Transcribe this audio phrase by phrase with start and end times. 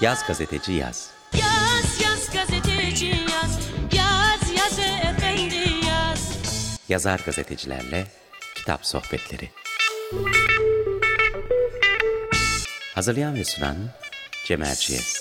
[0.00, 1.10] Yaz gazeteci yaz.
[1.32, 3.58] Yaz yaz gazeteci yaz
[3.92, 6.38] Yaz yaz efendi yaz
[6.88, 8.06] Yazar gazetecilerle
[8.54, 9.50] kitap sohbetleri.
[12.94, 13.76] Hazırlayan ve sunan
[14.46, 15.17] Cem Erciyes.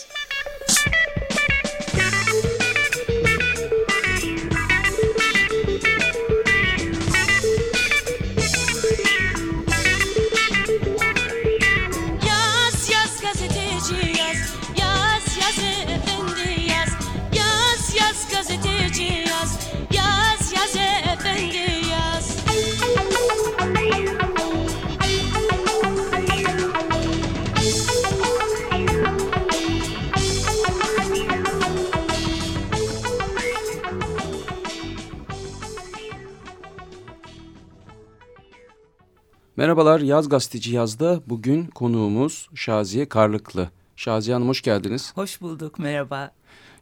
[39.58, 43.70] Merhabalar Yaz Gazeteci Yaz'da bugün konuğumuz Şaziye Karlıklı.
[43.96, 45.12] Şaziye Hanım hoş geldiniz.
[45.16, 46.32] Hoş bulduk, merhaba.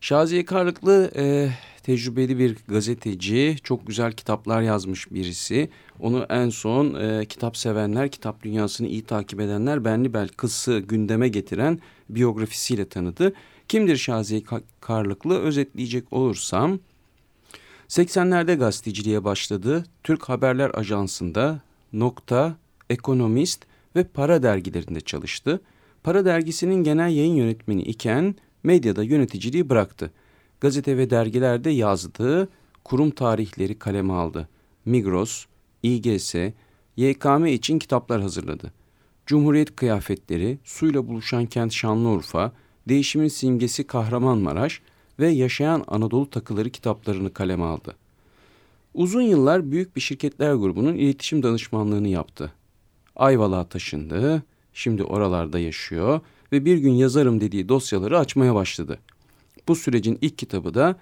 [0.01, 1.49] Şaziye Karlıklı e,
[1.83, 5.69] tecrübeli bir gazeteci, çok güzel kitaplar yazmış birisi.
[5.99, 11.79] Onu en son e, kitap sevenler, kitap dünyasını iyi takip edenler Benli Belkıs'ı gündeme getiren
[12.09, 13.33] biyografisiyle tanıdı.
[13.67, 15.39] Kimdir Şaziye Ka- Karlıklı?
[15.39, 16.79] Özetleyecek olursam
[17.89, 19.83] 80'lerde gazeteciliğe başladı.
[20.03, 21.61] Türk Haberler Ajansı'nda
[21.93, 22.55] Nokta,
[22.89, 25.61] Ekonomist ve Para dergilerinde çalıştı.
[26.03, 30.11] Para dergisinin genel yayın yönetmeni iken medyada yöneticiliği bıraktı.
[30.61, 32.49] Gazete ve dergilerde yazdığı
[32.83, 34.49] kurum tarihleri kaleme aldı.
[34.85, 35.45] Migros,
[35.83, 36.35] İGS,
[36.97, 38.73] YKM için kitaplar hazırladı.
[39.25, 42.51] Cumhuriyet kıyafetleri, suyla buluşan kent Şanlıurfa,
[42.87, 44.81] değişimin simgesi Kahramanmaraş
[45.19, 47.95] ve yaşayan Anadolu takıları kitaplarını kaleme aldı.
[48.93, 52.53] Uzun yıllar büyük bir şirketler grubunun iletişim danışmanlığını yaptı.
[53.15, 56.19] Ayvalık'a taşındı, şimdi oralarda yaşıyor
[56.51, 58.99] ve bir gün yazarım dediği dosyaları açmaya başladı.
[59.67, 60.95] Bu sürecin ilk kitabı da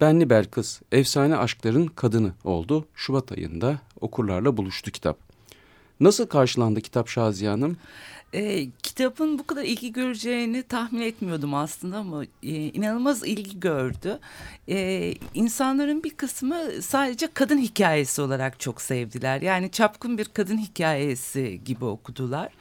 [0.00, 2.86] Benli Belkıs, Efsane Aşkların Kadını oldu.
[2.94, 5.18] Şubat ayında okurlarla buluştu kitap.
[6.00, 7.76] Nasıl karşılandı kitap Şaziye Hanım?
[8.36, 14.18] Ee, kitabın bu kadar ilgi göreceğini tahmin etmiyordum aslında ama e, inanılmaz ilgi gördü.
[14.68, 19.42] Ee, insanların bir kısmı sadece kadın hikayesi olarak çok sevdiler.
[19.42, 22.52] Yani çapkın bir kadın hikayesi gibi okudular.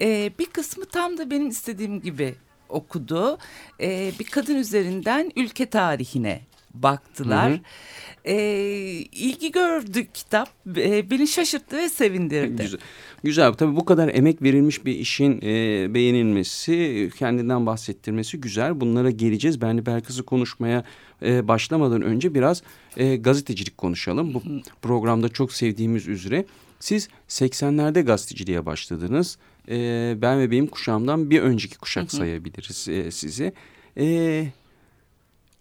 [0.00, 2.34] Ee, bir kısmı tam da benim istediğim gibi
[2.68, 3.38] okudu.
[3.80, 6.40] Ee, bir kadın üzerinden ülke tarihine
[6.74, 7.50] baktılar.
[7.50, 7.60] Hı hı.
[8.24, 10.48] Ee, ilgi gördü kitap.
[10.76, 12.62] Ee, beni şaşırttı ve sevindirdi.
[12.62, 12.80] Güzel.
[13.24, 13.52] Güzel.
[13.52, 18.80] Tabii bu kadar emek verilmiş bir işin e, beğenilmesi, kendinden bahsettirmesi güzel.
[18.80, 19.60] Bunlara geleceğiz.
[19.60, 20.84] Ben de Belkıs'ı konuşmaya
[21.22, 22.62] e, başlamadan önce biraz
[22.96, 24.34] e, gazetecilik konuşalım.
[24.34, 24.42] Bu
[24.82, 26.44] programda çok sevdiğimiz üzere.
[26.80, 29.38] Siz 80'lerde gazeteciliğe başladınız.
[29.68, 33.52] E, ben ve benim kuşağımdan bir önceki kuşak sayabiliriz e, sizi.
[33.98, 34.46] E,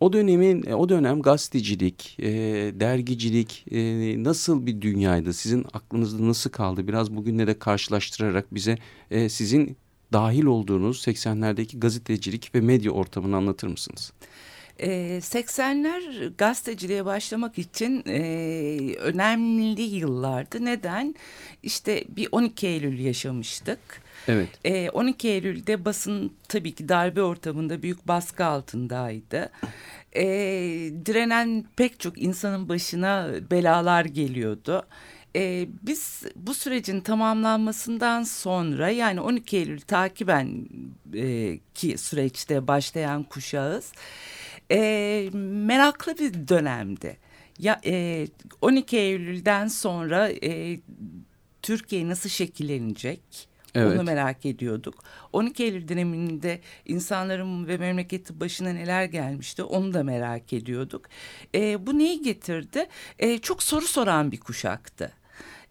[0.04, 2.32] o dönemin, o dönem gazetecilik, e,
[2.80, 3.80] dergicilik e,
[4.24, 5.34] nasıl bir dünyaydı?
[5.34, 6.88] Sizin aklınızda nasıl kaldı?
[6.88, 8.78] Biraz bugünle de karşılaştırarak bize
[9.12, 9.78] e, sizin
[10.14, 14.14] dahil olduğunuz 80'lerdeki gazetecilik ve medya ortamını anlatır mısınız?
[14.80, 20.66] Ee, 80'ler gazeteciliğe başlamak için e, önemli yıllardı.
[20.66, 21.16] Neden?
[21.64, 23.80] İşte bir 12 Eylül yaşamıştık.
[24.28, 24.50] Evet.
[24.66, 29.52] Ee, 12 Eylül'de basın tabii ki darbe ortamında büyük baskı altındaydı.
[30.16, 30.24] Ee,
[31.06, 34.86] direnen pek çok insanın başına belalar geliyordu.
[35.36, 40.68] Ee, biz bu sürecin tamamlanmasından sonra yani 12 Eylül takiben
[41.14, 43.92] e, ki süreçte başlayan kuşağız
[44.72, 47.18] e, meraklı bir dönemdi.
[47.60, 48.28] Ya e,
[48.62, 50.80] 12 Eylül'den sonra e,
[51.62, 53.54] Türkiye nasıl şekillenecek?
[53.76, 54.00] Evet.
[54.00, 55.04] Onu merak ediyorduk.
[55.34, 61.06] 12 Eylül döneminde insanların ve memleketi başına neler gelmişti onu da merak ediyorduk.
[61.56, 62.88] E, bu neyi getirdi?
[63.20, 65.12] E, çok soru soran bir kuşaktı.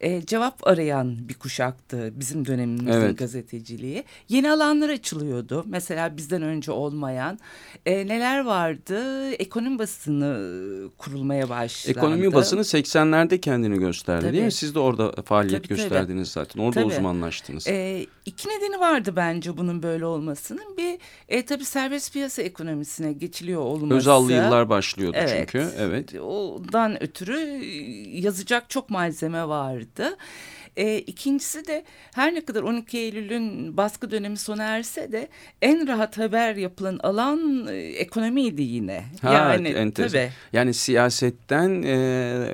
[0.02, 3.18] E, cevap arayan bir kuşaktı bizim dönemimizin Evet.
[3.18, 4.04] gazeteciliği.
[4.28, 5.64] Yeni alanlar açılıyordu.
[5.66, 7.38] Mesela bizden önce olmayan
[7.86, 9.30] e, neler vardı?
[9.30, 11.98] Ekonomi basını kurulmaya başlandı.
[11.98, 14.44] Ekonomi basını 80'lerde kendini gösterdi değil Tabii.
[14.44, 14.52] mi?
[14.52, 15.78] Siz de orada faaliyet Tabii, tabii.
[15.78, 16.60] gösterdiniz zaten.
[16.60, 16.92] Orada Tabii.
[16.92, 17.66] uzmanlaştınız.
[17.68, 20.76] E, iki nedeni vardı bence bunun böyle olmasının.
[20.78, 23.94] Bir e, tabii serbest piyasa ekonomisine geçiliyor olması.
[23.94, 25.48] Özallı yıllar başlıyordu Evet.
[25.50, 25.68] çünkü.
[25.78, 26.14] Evet.
[26.14, 27.38] Ondan ötürü
[28.20, 29.91] yazacak çok malzeme vardı.
[30.76, 31.84] E, ikincisi de
[32.14, 35.28] her ne kadar 12 Eylül'ün baskı dönemi sona erse de
[35.62, 39.04] en rahat haber yapılan alan e, ekonomiydi yine.
[39.22, 40.18] Ha, yani enteresan.
[40.18, 40.30] tabii.
[40.52, 41.96] Yani siyasetten e,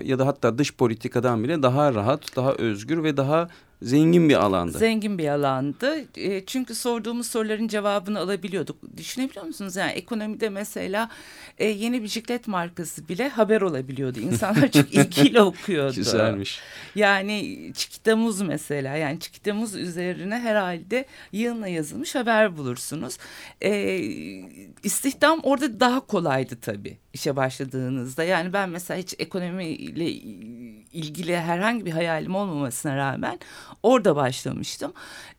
[0.04, 3.48] ya da hatta dış politikadan bile daha rahat, daha özgür ve daha
[3.82, 4.78] zengin bir alanda.
[4.78, 6.04] Zengin bir alandı.
[6.16, 8.76] E, çünkü sorduğumuz soruların cevabını alabiliyorduk.
[8.96, 9.76] Düşünebiliyor musunuz?
[9.76, 11.10] Yani ekonomide mesela
[11.58, 14.20] e, yeni bisiklet markası bile haber olabiliyordu.
[14.20, 15.94] İnsanlar çok ilgiyle okuyordu.
[15.94, 16.60] Güzelmiş.
[16.94, 23.18] Yani Çikitamuz mesela yani Çikitamuz üzerine herhalde yığınla yazılmış haber bulursunuz.
[23.62, 23.98] E,
[24.82, 28.24] istihdam orada daha kolaydı tabii işe başladığınızda.
[28.24, 30.10] Yani ben mesela hiç ekonomiyle
[30.92, 33.38] ilgili herhangi bir hayalim olmamasına rağmen
[33.82, 34.92] orada başlamıştım.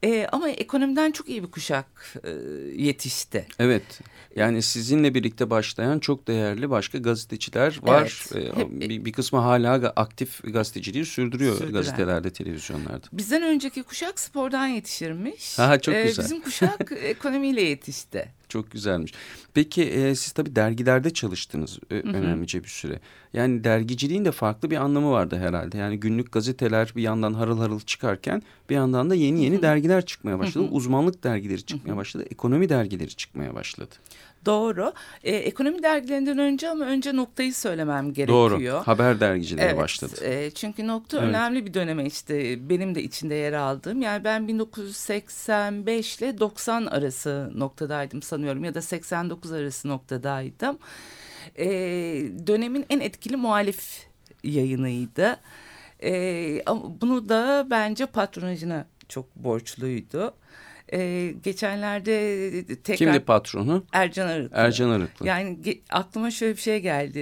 [0.03, 1.85] E, ama ekonomiden çok iyi bir kuşak
[2.23, 2.29] e,
[2.83, 3.47] yetişti.
[3.59, 3.99] Evet.
[4.35, 8.23] Yani sizinle birlikte başlayan çok değerli başka gazeteciler var.
[8.33, 8.55] Evet.
[8.55, 11.73] Ee, Hep- bir, bir kısmı hala aktif gazeteciliği sürdürüyor Sürdüren.
[11.73, 13.07] gazetelerde, televizyonlarda.
[13.13, 15.59] Bizden önceki kuşak spordan yetişirmiş.
[15.59, 16.25] Ha, çok E, güzel.
[16.25, 18.38] Bizim kuşak ekonomiyle yetişti.
[18.49, 19.13] Çok güzelmiş.
[19.53, 22.99] Peki e, siz tabii dergilerde çalıştınız e, önemlice bir süre.
[23.33, 25.77] Yani dergiciliğin de farklı bir anlamı vardı herhalde.
[25.77, 30.39] Yani günlük gazeteler bir yandan harıl harıl çıkarken bir yandan da yeni yeni dergiler çıkmaya
[30.39, 30.67] başladı.
[30.71, 32.25] Uzmanlık dergileri çıkmaya başladı.
[32.31, 33.95] Ekonomi dergileri çıkmaya başladı.
[34.45, 34.94] Doğru.
[35.24, 38.51] E, ekonomi dergilerinden önce ama önce noktayı söylemem gerekiyor.
[38.51, 38.88] Doğru.
[38.88, 40.13] Haber dergicileri başladı.
[40.24, 41.30] e, çünkü nokta Evet.
[41.30, 44.01] önemli bir döneme işte benim de içinde yer aldığım.
[44.01, 50.77] Yani ben 1985 ile 90 arası noktadaydım sanıyorum ya da 89 arası noktadaydım.
[51.57, 51.68] E,
[52.47, 54.07] dönemin en etkili muhalif
[54.44, 55.38] yayınıydı.
[56.03, 60.33] E, ama bunu da bence patronajına çok borçluydu.
[60.94, 63.86] E, geçenlerde tekrar Kimdi patronu?
[63.94, 64.57] Ercan Arıklı.
[64.57, 65.27] Ercan Arıklı.
[65.27, 65.57] Yani
[65.89, 67.19] aklıma şöyle bir şey geldi.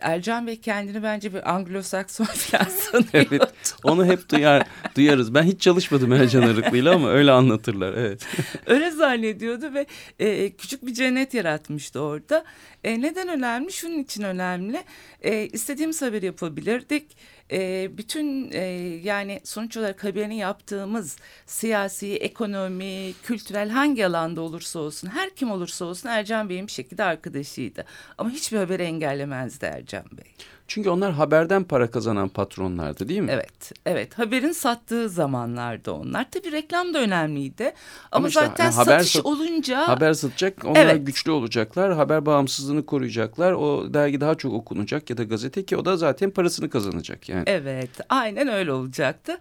[0.00, 3.26] Ercan Bey kendini bence bir Anglo-Sakson falan sanıyor.
[3.30, 3.74] Evet.
[3.84, 4.66] Onu hep duyar,
[4.96, 5.34] duyarız.
[5.34, 7.94] Ben hiç çalışmadım Ercan Arıklı'yla ama öyle anlatırlar.
[7.94, 8.26] Evet.
[8.66, 9.86] Öyle zannediyordu ve
[10.18, 12.44] e, küçük bir cennet yaratmıştı orada.
[12.84, 13.72] E, neden önemli?
[13.72, 14.84] Şunun için önemli.
[15.22, 17.16] E, istediğimiz haberi yapabilirdik.
[17.52, 18.60] E, bütün e,
[19.04, 21.16] yani sonuç olarak haberini yaptığımız
[21.46, 27.04] siyasi, ekonomi, kültürel hangi alanda olursa olsun, her kim olursa olsun Ercan Bey'in bir şekilde
[27.04, 27.84] arkadaşıydı.
[28.18, 30.32] Ama hiçbir haberi engellemezdi Ercan Bey.
[30.70, 33.30] Çünkü onlar haberden para kazanan patronlardı değil mi?
[33.30, 34.18] Evet, evet.
[34.18, 36.30] Haberin sattığı zamanlarda onlar.
[36.30, 37.64] Tabii reklam da önemliydi.
[37.64, 37.74] Ama,
[38.12, 39.88] Ama işte zaten hani haber satış sat- olunca...
[39.88, 41.06] Haber satacak, onlar Evet.
[41.06, 43.52] güçlü olacaklar, haber bağımsızlığını koruyacaklar.
[43.52, 47.44] O dergi daha çok okunacak ya da gazete ki o da zaten parasını kazanacak yani.
[47.46, 49.38] Evet, aynen öyle olacaktı.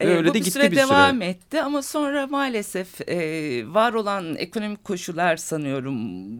[0.00, 0.88] Ee, öyle bu de bir gitti süre bir süre.
[0.88, 3.18] devam etti ama sonra maalesef e,
[3.74, 5.96] var olan ekonomik koşullar sanıyorum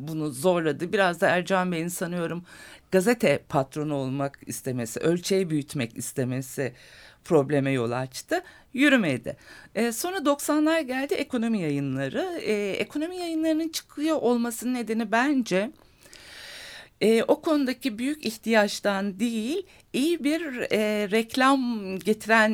[0.08, 0.92] bunu zorladı.
[0.92, 2.44] Biraz da Ercan Bey'in sanıyorum
[2.90, 6.72] gazete patronu olmak istemesi, ölçeği büyütmek istemesi
[7.24, 8.42] probleme yol açtı.
[8.72, 9.36] Yürümedi.
[9.74, 12.40] E, sonra 90'lar geldi ekonomi yayınları.
[12.42, 15.70] E, ekonomi yayınlarının çıkıyor olmasının nedeni bence
[17.00, 22.52] e, o konudaki büyük ihtiyaçtan değil iyi bir e, reklam getiren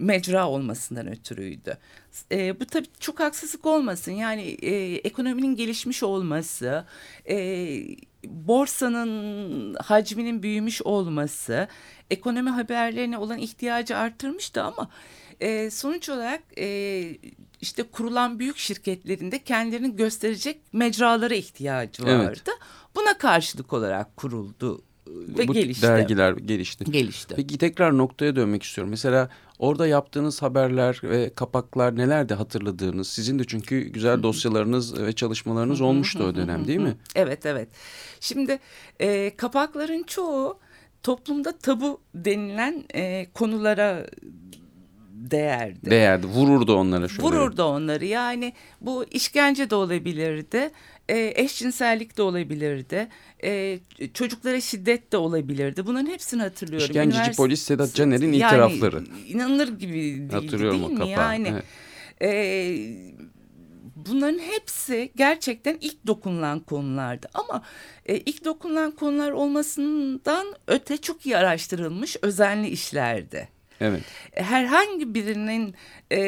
[0.00, 1.78] mecra olmasından ötürüydü.
[2.32, 6.84] E, bu tabii çok haksızlık olmasın yani e, ekonominin gelişmiş olması,
[7.28, 7.36] e,
[8.24, 11.68] borsanın hacminin büyümüş olması,
[12.10, 14.88] ekonomi haberlerine olan ihtiyacı arttırmıştı ama
[15.40, 17.04] e, sonuç olarak e,
[17.60, 22.28] işte kurulan büyük şirketlerinde kendilerini gösterecek mecralara ihtiyacı Evet.
[22.28, 22.50] vardı.
[22.96, 25.86] Buna karşılık olarak kuruldu ve Bu gelişti.
[25.86, 26.84] dergiler gelişti.
[26.84, 27.34] Gelişti.
[27.36, 28.90] Peki tekrar noktaya dönmek istiyorum.
[28.90, 29.28] Mesela
[29.58, 33.08] orada yaptığınız haberler ve kapaklar nelerdi hatırladığınız?
[33.08, 36.96] Sizin de çünkü güzel dosyalarınız ve çalışmalarınız olmuştu o dönem değil mi?
[37.14, 37.68] Evet evet.
[38.20, 38.58] Şimdi
[39.00, 40.58] e, kapakların çoğu
[41.02, 44.06] toplumda tabu denilen e, konulara
[45.30, 45.90] değerdi.
[45.90, 47.22] Değerdi, vururdu onlara şöyle.
[47.22, 50.70] Vururdu onları yani bu işkence de olabilirdi,
[51.08, 53.08] e, eşcinsellik de olabilirdi,
[53.44, 53.78] e,
[54.14, 55.86] çocuklara şiddet de olabilirdi.
[55.86, 56.86] Bunların hepsini hatırlıyorum.
[56.86, 59.04] İşkenceci Üniversite- polis Sedat Caner'in Yani itirafları.
[59.28, 60.98] inanılır gibi değildi Hatırlıyorum değil mi?
[60.98, 61.10] kapağı.
[61.14, 61.64] Yani Evet.
[62.22, 62.28] e,
[63.96, 67.26] bunların hepsi gerçekten ilk dokunulan konulardı.
[67.34, 67.62] Ama
[68.06, 73.48] e, ilk dokunulan konular olmasından öte çok iyi araştırılmış özenli işlerdi
[73.80, 74.02] Evet.
[74.32, 75.74] herhangi birinin
[76.12, 76.18] e,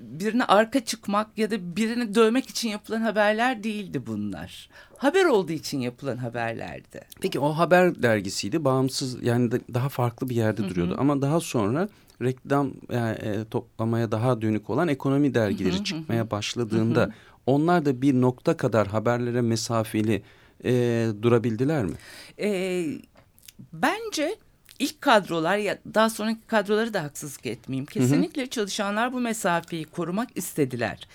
[0.00, 4.68] birine arka çıkmak ya da birini dövmek için yapılan haberler değildi bunlar.
[4.98, 7.00] Haber olduğu için yapılan haberlerdi.
[7.20, 8.64] Peki o haber dergisiydi.
[8.64, 10.96] Bağımsız yani da- daha farklı bir yerde duruyordu.
[10.98, 11.88] Ama daha sonra
[12.22, 17.12] reklam yani, e, toplamaya daha dönük olan ekonomi dergileri çıkmaya başladığında
[17.46, 20.22] onlar da bir nokta kadar haberlere mesafeli
[20.64, 21.92] e, durabildiler mi?
[22.38, 22.84] E,
[23.72, 24.34] bence
[24.78, 27.86] ilk kadrolar ya daha sonraki kadroları da haksızlık etmeyeyim.
[27.86, 31.08] Kesinlikle çalışanlar bu mesafeyi korumak istediler.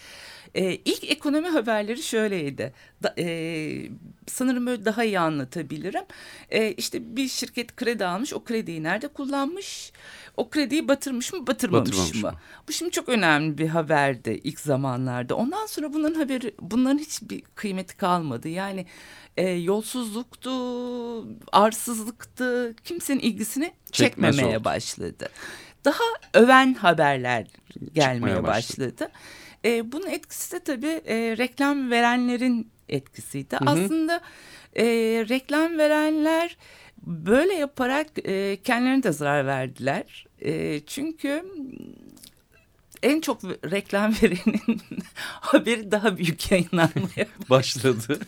[0.56, 2.74] E, ilk ekonomi haberleri şöyleydi.
[3.04, 3.90] Da, e,
[4.28, 6.04] sanırım böyle daha iyi anlatabilirim.
[6.50, 8.34] E, işte bir şirket kredi almış.
[8.34, 9.92] O krediyi nerede kullanmış?
[10.40, 12.32] O krediyi batırmış mı, batırmamış, Batırmamış mı?
[12.32, 12.38] mı?
[12.68, 15.36] Bu şimdi çok önemli bir haberdi ilk zamanlarda.
[15.36, 18.48] Ondan sonra bunların haberi, bunların hiçbir kıymeti kalmadı.
[18.50, 18.86] Yani
[19.38, 20.52] e, yolsuzluktu,
[21.52, 24.66] arsızlıktı, kimsenin ilgisini Çekmez çekmemeye oldu.
[24.66, 25.30] başladı.
[25.86, 26.04] Daha
[26.34, 27.48] öven haberler
[27.94, 28.94] gelmeye Çıkmaya başladı.
[29.00, 29.12] başladı.
[29.66, 33.56] E, bunun etkisi de tabii e, reklam verenlerin etkisiydi.
[33.56, 33.66] hı.
[33.66, 34.22] Aslında
[34.76, 34.86] e,
[35.30, 36.58] reklam verenler
[37.04, 40.26] böyle yaparak e, kendilerine de zarar verdiler.
[40.42, 41.46] E, çünkü
[43.04, 44.82] en çok reklam verenin
[45.24, 48.20] haberi daha büyük yayınlanmaya Başladı.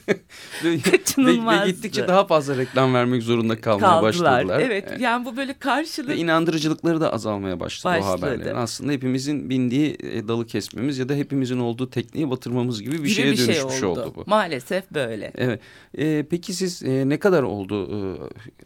[0.63, 0.77] ve, ve,
[1.17, 4.03] ve gittikçe daha fazla reklam vermek zorunda kalmaya kaldılar.
[4.03, 4.59] başladılar.
[4.59, 8.11] Evet, yani bu böyle karşılık Ve inandırıcılıkları da azalmaya başladı, Başladı.
[8.11, 8.55] o haberlerin.
[8.55, 13.09] Aslında hepimizin bindiği e, dalı kesmemiz ya da hepimizin olduğu tekneyi batırmamız gibi bir gibi
[13.09, 14.01] şeye bir şey dönüşmüş oldu.
[14.01, 14.13] oldu.
[14.15, 14.23] bu.
[14.27, 15.31] Maalesef böyle.
[15.35, 15.61] Evet.
[15.97, 17.99] E, peki siz e, ne kadar oldu e,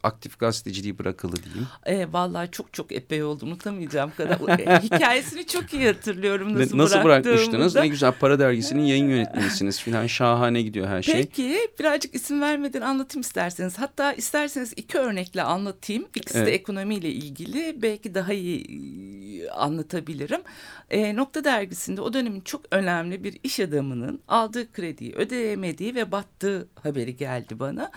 [0.03, 1.67] aktif gazeteciliği bırakalı diyeyim?
[1.85, 4.59] E, vallahi çok çok epey oldu unutamayacağım kadar.
[4.59, 7.75] E, hikayesini çok iyi hatırlıyorum nasıl, Nasıl bırakmıştınız?
[7.75, 10.07] Ne güzel Para Dergisi'nin yayın yönetmenisiniz filan.
[10.07, 11.15] Şahane gidiyor her şey.
[11.15, 13.79] Peki birazcık isim vermeden anlatayım isterseniz.
[13.79, 16.05] Hatta isterseniz iki örnekle anlatayım.
[16.15, 16.47] İkisi Evet.
[16.47, 17.81] de ekonomiyle ilgili.
[17.81, 18.61] Belki daha iyi
[19.43, 20.41] e, anlatabilirim.
[20.89, 26.67] E, Nokta dergisinde o dönemin çok önemli bir iş adamının aldığı krediyi ödeyemediği ve battığı
[26.83, 27.91] haberi geldi bana.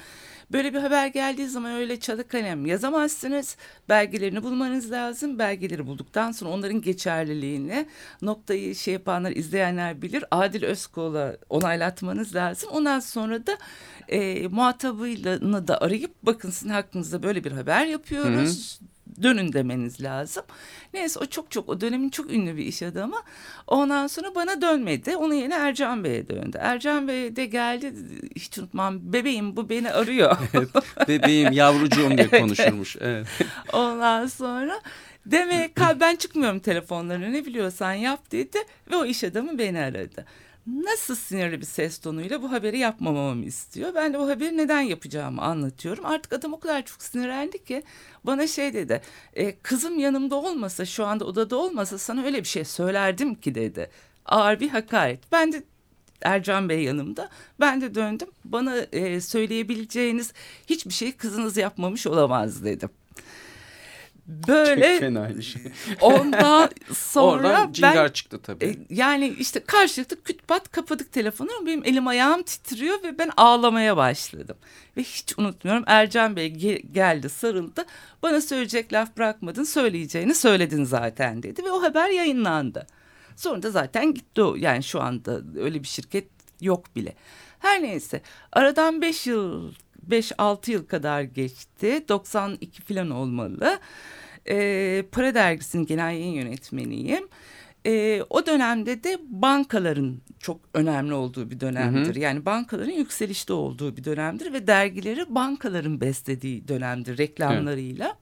[0.52, 3.56] Böyle bir haber geldiği zaman öyle çalı kalem yazamazsınız.
[3.88, 5.38] Belgelerini bulmanız lazım.
[5.38, 7.86] Belgeleri bulduktan sonra onların geçerliliğini
[8.22, 10.24] noktayı şey yapanlar, izleyenler bilir.
[10.30, 12.70] Adil Özkol'a onaylatmanız lazım.
[12.72, 13.58] Ondan sonra da
[14.08, 18.80] e, muhatabını da arayıp bakın sizin hakkınızda böyle bir haber yapıyoruz.
[19.22, 20.42] Dönün demeniz lazım.
[20.94, 23.16] Neyse o çok çok o dönemin çok ünlü bir iş adamı.
[23.66, 25.16] Ondan sonra bana dönmedi.
[25.16, 26.58] Onun yerine Ercan Bey'e döndü.
[26.60, 27.94] Ercan Bey de geldi.
[28.36, 29.12] Hiç unutmam.
[29.12, 30.36] Bebeğim bu beni arıyor.
[31.08, 32.40] Bebeğim, yavrucuğum diye Evet.
[32.40, 32.96] konuşurmuş.
[33.00, 33.26] Evet.
[33.72, 34.80] Ondan sonra
[35.26, 38.58] demek ben çıkmıyorum telefonlarına ne biliyorsan yap dedi
[38.90, 40.24] ve o iş adamı beni aradı.
[40.76, 43.94] Nasıl sinirli bir ses tonuyla bu haberi yapmamamı istiyor.
[43.94, 46.06] Ben de bu haberi neden yapacağımı anlatıyorum.
[46.06, 47.82] Artık adam o kadar çok sinirlendi ki
[48.24, 49.00] bana şey dedi.
[49.34, 53.90] "E, kızım yanımda olmasa şu anda odada olmasa sana öyle bir şey söylerdim ki dedi.
[54.26, 55.32] Ağır bir hakaret.
[55.32, 55.62] Ben de
[56.22, 57.28] Ercan Bey yanımda.
[57.60, 58.28] Ben de döndüm.
[58.44, 60.32] Bana e, söyleyebileceğiniz
[60.66, 62.90] hiçbir şeyi kızınız yapmamış olamaz dedim.
[64.28, 65.62] Çok Böyle fena bir şey.
[66.00, 68.64] ondan sonra Oradan ben cingar çıktı tabii.
[68.64, 71.48] e, yani işte karşılıklı küt pat kapadık telefonu.
[71.66, 74.56] Benim elim ayağım titriyor ve ben ağlamaya başladım.
[74.96, 77.84] Ve hiç unutmuyorum Ercan Bey ge- geldi sarıldı.
[78.22, 81.64] Bana söyleyecek laf bırakmadın söyleyeceğini söyledin zaten dedi.
[81.64, 82.86] Ve o haber yayınlandı.
[83.36, 84.54] Sonra da zaten gitti o.
[84.56, 86.28] Yani şu anda öyle bir şirket
[86.60, 87.14] yok bile.
[87.58, 89.72] Her neyse aradan 5 yıl
[90.10, 92.04] 5-6 yıl kadar geçti.
[92.08, 93.78] 92 falan olmalı.
[94.48, 97.28] Ee, Para Dergisi'nin genel yayın yönetmeniyim.
[97.86, 102.14] Ee, o dönemde de bankaların çok önemli olduğu bir dönemdir.
[102.16, 108.16] Yani bankaların yükselişte olduğu bir dönemdir ve dergileri bankaların beslediği dönemdir reklamlarıyla.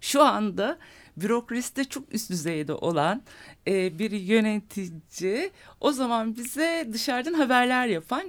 [0.00, 0.78] Şu anda
[1.16, 3.22] bürokraside çok üst düzeyde olan
[3.66, 8.22] e, bir yönetici o zaman bize dışarıdan haberler yapan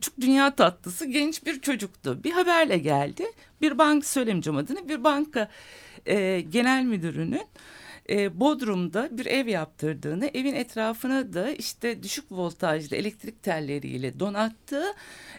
[0.00, 2.24] çok dünya tatlısı genç bir çocuktu.
[2.24, 3.24] Bir haberle geldi.
[3.60, 4.88] Bir banka söylemeyeceğim adını.
[4.88, 5.48] Bir banka
[6.06, 7.46] e, genel müdürünün
[8.10, 14.94] e, Bodrum'da bir ev yaptırdığını, evin etrafına da işte düşük voltajlı elektrik telleriyle donattığı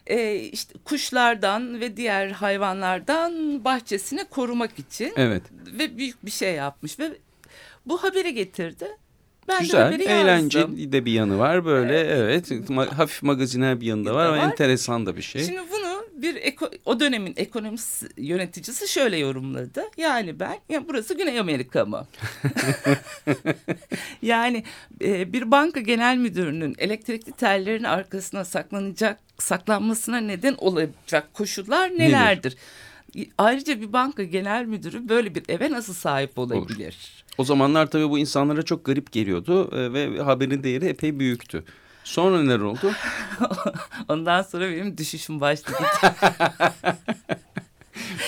[0.07, 5.43] e, işte kuşlardan ve diğer hayvanlardan bahçesini korumak için Evet.
[5.79, 7.11] ve büyük bir şey yapmış ve
[7.85, 8.87] bu haberi getirdi.
[9.47, 10.17] Ben de Güzel, haberi yazdım.
[10.17, 12.51] eğlenceli de bir yanı var böyle evet.
[12.51, 15.43] Ma- hafif magazinel bir yanı da var ama enteresan da bir şey.
[15.43, 15.82] Şimdi bunu
[16.13, 19.83] bir eko- o dönemin ekonomist yöneticisi şöyle yorumladı.
[19.97, 22.07] Yani ben ya burası Güney Amerika mı?
[24.21, 24.63] yani
[25.01, 32.57] e, bir banka genel müdürünün elektrikli tellerin arkasına saklanacak saklanmasına neden olacak koşullar nelerdir?
[33.37, 37.23] Ayrıca bir banka genel müdürü böyle bir eve nasıl sahip olabilir?
[37.37, 41.63] O zamanlar tabii bu insanlara çok garip geliyordu e, ve haberin değeri epey büyüktü.
[42.03, 42.91] Sonra neler oldu?
[44.07, 45.83] Ondan sonra benim düşüşüm başladı.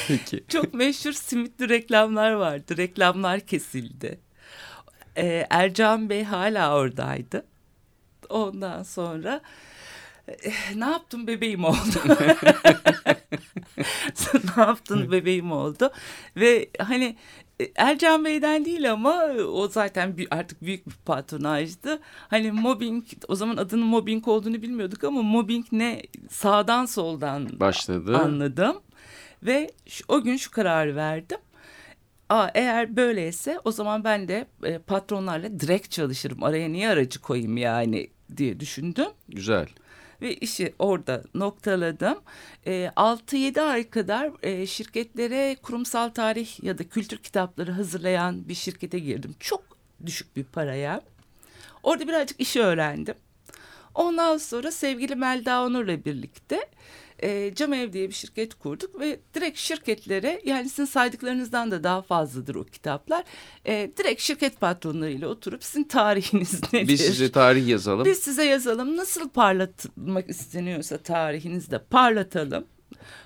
[0.07, 0.43] Peki.
[0.47, 2.77] Çok meşhur simitli reklamlar vardı.
[2.77, 4.19] Reklamlar kesildi.
[5.17, 7.45] Ee, Ercan Bey hala oradaydı.
[8.29, 9.41] Ondan sonra
[10.27, 12.01] eh, ne yaptın bebeğim oldu.
[14.57, 15.91] ne yaptın bebeğim oldu.
[16.37, 17.15] Ve hani
[17.75, 21.99] Ercan Bey'den değil ama o zaten artık büyük bir patronajdı.
[22.27, 28.17] Hani mobbing o zaman adının mobbing olduğunu bilmiyorduk ama mobbing ne sağdan soldan başladı.
[28.17, 28.81] Anladım.
[29.43, 31.37] Ve şu, o gün şu kararı verdim.
[32.29, 36.43] Aa, eğer böyleyse o zaman ben de e, patronlarla direkt çalışırım.
[36.43, 39.07] Araya niye aracı koyayım yani diye düşündüm.
[39.29, 39.67] Güzel
[40.21, 42.17] ve işi orada noktaladım.
[42.65, 48.55] E, ee, 6-7 ay kadar e, şirketlere kurumsal tarih ya da kültür kitapları hazırlayan bir
[48.55, 49.35] şirkete girdim.
[49.39, 49.63] Çok
[50.05, 51.01] düşük bir paraya.
[51.83, 53.15] Orada birazcık işi öğrendim.
[53.95, 56.69] Ondan sonra sevgili Melda Onur'la birlikte
[57.23, 62.01] e, Cam Ev diye bir şirket kurduk ve direkt şirketlere yani sizin saydıklarınızdan da daha
[62.01, 63.23] fazladır o kitaplar.
[63.65, 66.87] E, direkt şirket patronlarıyla oturup sizin tarihiniz nedir?
[66.87, 68.05] Biz size tarih yazalım.
[68.05, 68.97] Biz size yazalım.
[68.97, 72.65] Nasıl parlatmak isteniyorsa tarihinizde parlatalım.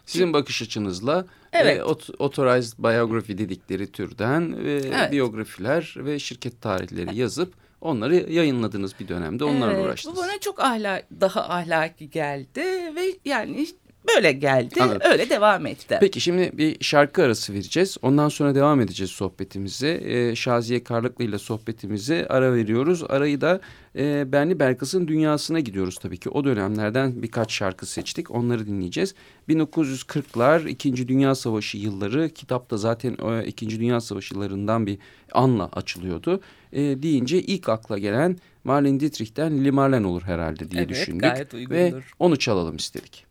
[0.06, 1.78] Sizin bakış açınızla evet.
[1.78, 1.82] e,
[2.20, 5.12] authorized biography dedikleri türden e, evet.
[5.12, 10.18] biyografiler ve şirket tarihleri yazıp onları yayınladınız bir dönemde onlarla evet, uğraştınız.
[10.18, 12.62] Bu bana çok ahlak, daha ahlaki geldi
[12.96, 13.68] ve yani
[14.08, 14.84] böyle geldi.
[14.84, 15.02] Anladım.
[15.12, 15.98] Öyle devam etti.
[16.00, 17.98] Peki şimdi bir şarkı arası vereceğiz.
[18.02, 20.02] Ondan sonra devam edeceğiz sohbetimize.
[20.04, 23.04] Ee, Şaziye Karlıklı ile sohbetimize ara veriyoruz.
[23.10, 23.62] Arayı da
[23.96, 26.30] e, Benli Berkas'ın dünyasına gidiyoruz tabii ki.
[26.30, 28.32] O dönemlerden birkaç şarkı seçtik.
[28.32, 29.16] Onları dinleyeceğiz.
[29.50, 32.30] 1940'lar İkinci Dünya Savaşı yılları.
[32.30, 34.98] Kitapta zaten o İkinci Dünya Savaşı yıllarından bir
[35.32, 36.42] anla açılıyordu.
[36.74, 41.22] E, deyince ilk akla gelen Marlene Dietrich'ten Limarlen olur herhalde diye evet, düşündük.
[41.22, 41.76] Gayet uygundur.
[41.76, 43.29] Ve onu çalalım istedik.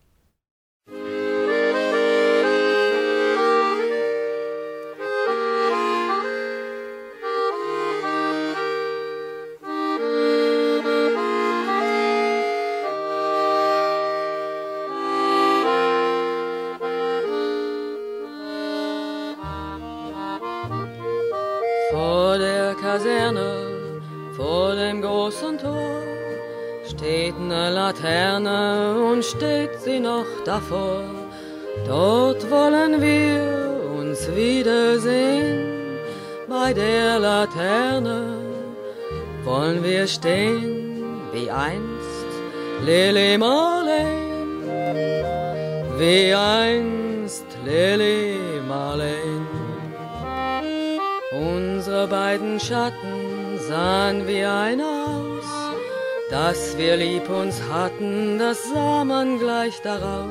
[59.82, 60.28] Daraus.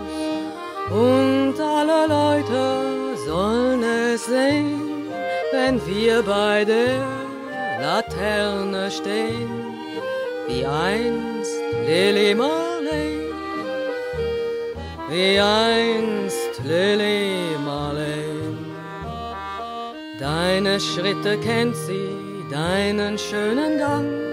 [0.90, 5.08] Und alle Leute sollen es sehen,
[5.52, 7.06] wenn wir bei der
[7.82, 9.50] Laterne stehen,
[10.48, 11.52] wie einst
[11.86, 13.30] Lily Marley,
[15.10, 18.58] wie einst Lily Marley.
[20.20, 22.10] Deine Schritte kennt sie,
[22.50, 24.28] deinen schönen Gang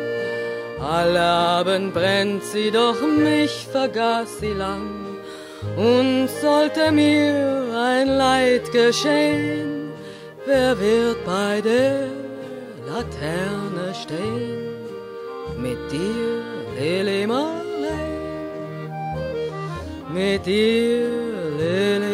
[0.84, 5.03] alle Abend brennt sie, doch mich vergaß sie lang.
[5.76, 9.90] Und sollte mir ein Leid geschehen,
[10.46, 12.06] wer wird bei der
[12.86, 14.74] Laterne stehen?
[15.58, 16.42] Mit dir,
[16.78, 18.04] Lily Marley,
[20.12, 21.08] mit dir,
[21.58, 22.13] Lily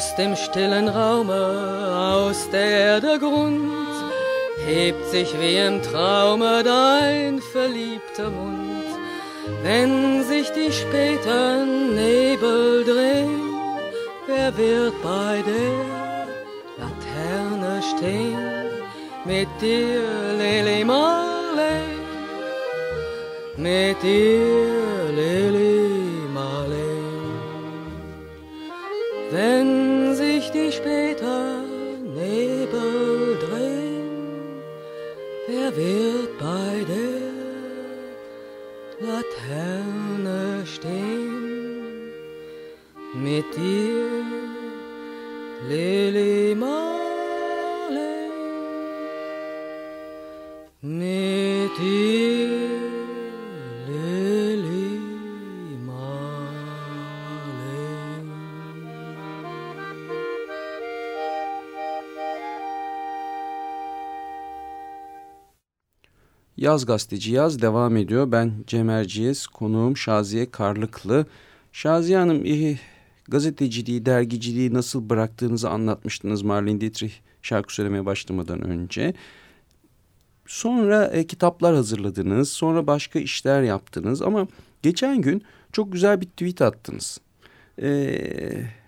[0.00, 1.34] Aus dem stillen Raume,
[2.16, 3.70] aus der Erde Grund,
[4.66, 8.86] hebt sich wie im Traume dein verliebter Mund.
[9.62, 13.42] Wenn sich die späten Nebel drehen,
[14.26, 15.76] wer wird bei der
[16.80, 18.38] Laterne stehen?
[19.26, 20.00] Mit dir,
[20.38, 21.84] Lily Marley,
[23.58, 24.79] mit dir,
[66.56, 68.32] Yaz Gazeteci Yaz devam ediyor.
[68.32, 71.26] Ben Cem Erciyes, konuğum Şaziye Karlıklı.
[71.72, 72.44] Şaziye Hanım
[73.30, 79.14] gazeteciliği, dergiciliği nasıl bıraktığınızı anlatmıştınız Marlene Dietrich şarkı söylemeye başlamadan önce.
[80.46, 82.50] Sonra e, kitaplar hazırladınız.
[82.50, 84.22] Sonra başka işler yaptınız.
[84.22, 84.48] Ama
[84.82, 87.20] geçen gün çok güzel bir tweet attınız.
[87.82, 88.80] Eee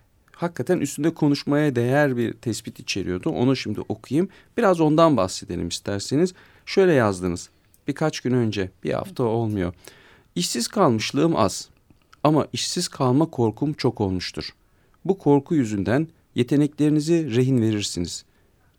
[0.43, 3.31] hakikaten üstünde konuşmaya değer bir tespit içeriyordu.
[3.31, 4.29] Onu şimdi okuyayım.
[4.57, 6.35] Biraz ondan bahsedelim isterseniz.
[6.67, 7.51] Şöyle yazdınız.
[7.89, 9.75] Birkaç gün önce, bir hafta olmuyor.
[10.35, 11.69] İşsiz kalmışlığım az
[12.25, 14.55] ama işsiz kalma korkum çok olmuştur.
[15.05, 18.25] Bu korku yüzünden yeteneklerinizi rehin verirsiniz.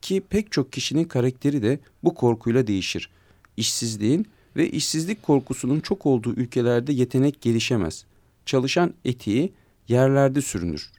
[0.01, 3.09] Ki pek çok kişinin karakteri de bu korkuyla değişir.
[3.57, 8.05] İşsizliğin ve işsizlik korkusunun çok olduğu ülkelerde yetenek gelişemez.
[8.45, 9.53] Çalışan etiği
[9.87, 10.91] yerlerde sürünür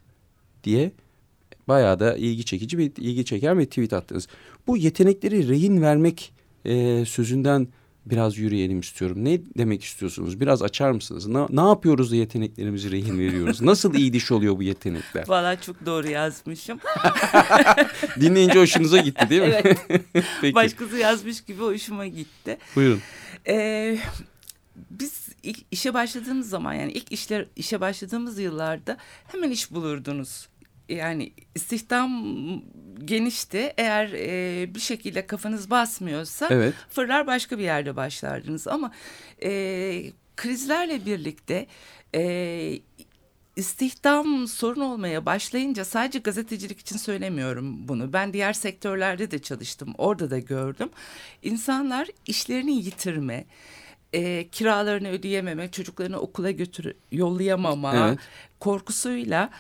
[0.64, 0.92] diye
[1.68, 4.28] bayağı da ilgi çekici bir ilgi çeken bir tweet attınız.
[4.66, 6.33] Bu yetenekleri rehin vermek
[6.64, 7.68] e, sözünden
[8.06, 9.24] biraz yürüyelim istiyorum.
[9.24, 10.40] Ne demek istiyorsunuz?
[10.40, 11.26] Biraz açar mısınız?
[11.26, 13.62] Ne, ne yapıyoruz da yeteneklerimizi rehin veriyoruz?
[13.62, 15.24] Nasıl iyi diş oluyor bu yetenekler?
[15.28, 16.78] Valla çok doğru yazmışım.
[18.20, 19.60] Dinleyince hoşunuza gitti değil mi?
[19.64, 19.78] Evet.
[20.40, 20.54] Peki.
[20.54, 22.58] Başkası yazmış gibi hoşuma gitti.
[22.76, 23.00] Buyurun.
[23.48, 23.98] Ee,
[24.90, 28.96] biz ilk işe başladığımız zaman yani ilk işler işe başladığımız yıllarda
[29.32, 30.48] hemen iş bulurdunuz.
[30.88, 32.10] Yani istihdam
[33.04, 33.72] genişti.
[33.76, 36.74] Eğer e, bir şekilde kafanız basmıyorsa Evet.
[36.90, 38.68] fırlar başka bir yerde başlardınız.
[38.68, 38.92] Ama
[39.42, 41.66] e, krizlerle birlikte
[42.14, 42.78] e,
[43.56, 48.12] istihdam sorun olmaya başlayınca sadece gazetecilik için söylemiyorum bunu.
[48.12, 49.94] Ben diğer sektörlerde de çalıştım.
[49.98, 50.88] Orada da gördüm.
[51.42, 53.44] İnsanlar işlerini yitirme,
[54.14, 58.18] e, kiralarını ödeyememe, çocuklarını okula götür yollayamama Evet.
[58.61, 59.50] korkusuyla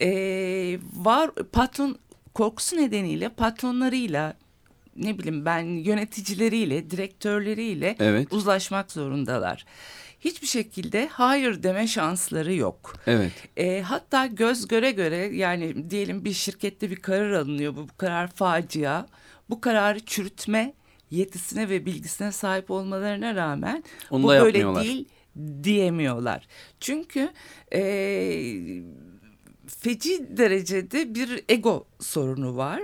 [0.00, 0.08] e,
[0.96, 1.98] var patron
[2.34, 4.34] korkusu nedeniyle patronlarıyla
[4.96, 8.32] ne bileyim ben yöneticileriyle, direktörleriyle Evet.
[8.32, 9.64] uzlaşmak zorundalar.
[10.20, 12.96] Hiçbir şekilde hayır deme şansları yok.
[13.06, 13.32] Evet.
[13.56, 17.76] E, hatta göz göre göre yani diyelim bir şirkette bir karar alınıyor.
[17.76, 19.06] Bu, bu karar facia.
[19.50, 20.72] Bu kararı çürütme
[21.14, 25.08] yetisine ve bilgisine sahip olmalarına rağmen Onu bu böyle değil
[25.62, 26.46] diyemiyorlar.
[26.80, 27.30] Çünkü
[27.74, 27.82] e,
[29.66, 32.82] feci derecede bir ego sorunu var.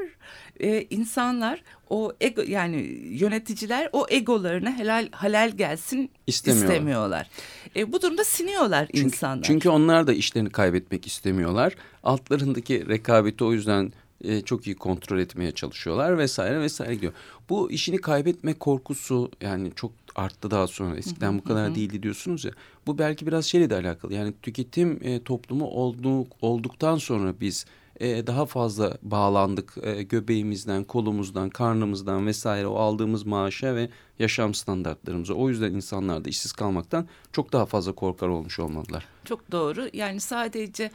[0.61, 2.77] E, insanlar o ego yani
[3.11, 6.75] yöneticiler o egolarına helal halal gelsin İstemiyorlar.
[6.75, 7.31] istemiyorlar.
[7.77, 9.43] E, bu durumda siniyorlar Çünkü, insanlar.
[9.43, 11.75] çünkü onlar da işlerini kaybetmek istemiyorlar.
[12.03, 13.93] Altlarındaki rekabeti o yüzden
[14.25, 17.13] e, çok iyi kontrol etmeye çalışıyorlar vesaire vesaire gidiyor.
[17.49, 20.97] Bu işini kaybetme korkusu yani çok arttı daha sonra.
[20.97, 22.53] Eskiden bu kadar değildi diyorsunuz ya.
[22.87, 24.15] Bu belki biraz şeyle de alakalı.
[24.15, 27.67] Yani tüketim e, toplumu olduk, olduktan sonra biz
[28.01, 35.35] e, daha fazla bağlandık e, göbeğimizden, kolumuzdan, karnımızdan vesaire o aldığımız maaşa ve yaşam standartlarımıza.
[35.35, 39.07] O yüzden insanlar da işsiz kalmaktan çok daha fazla korkar olmuş olmalılar.
[39.25, 39.89] Çok doğru.
[39.93, 40.91] Yani sadece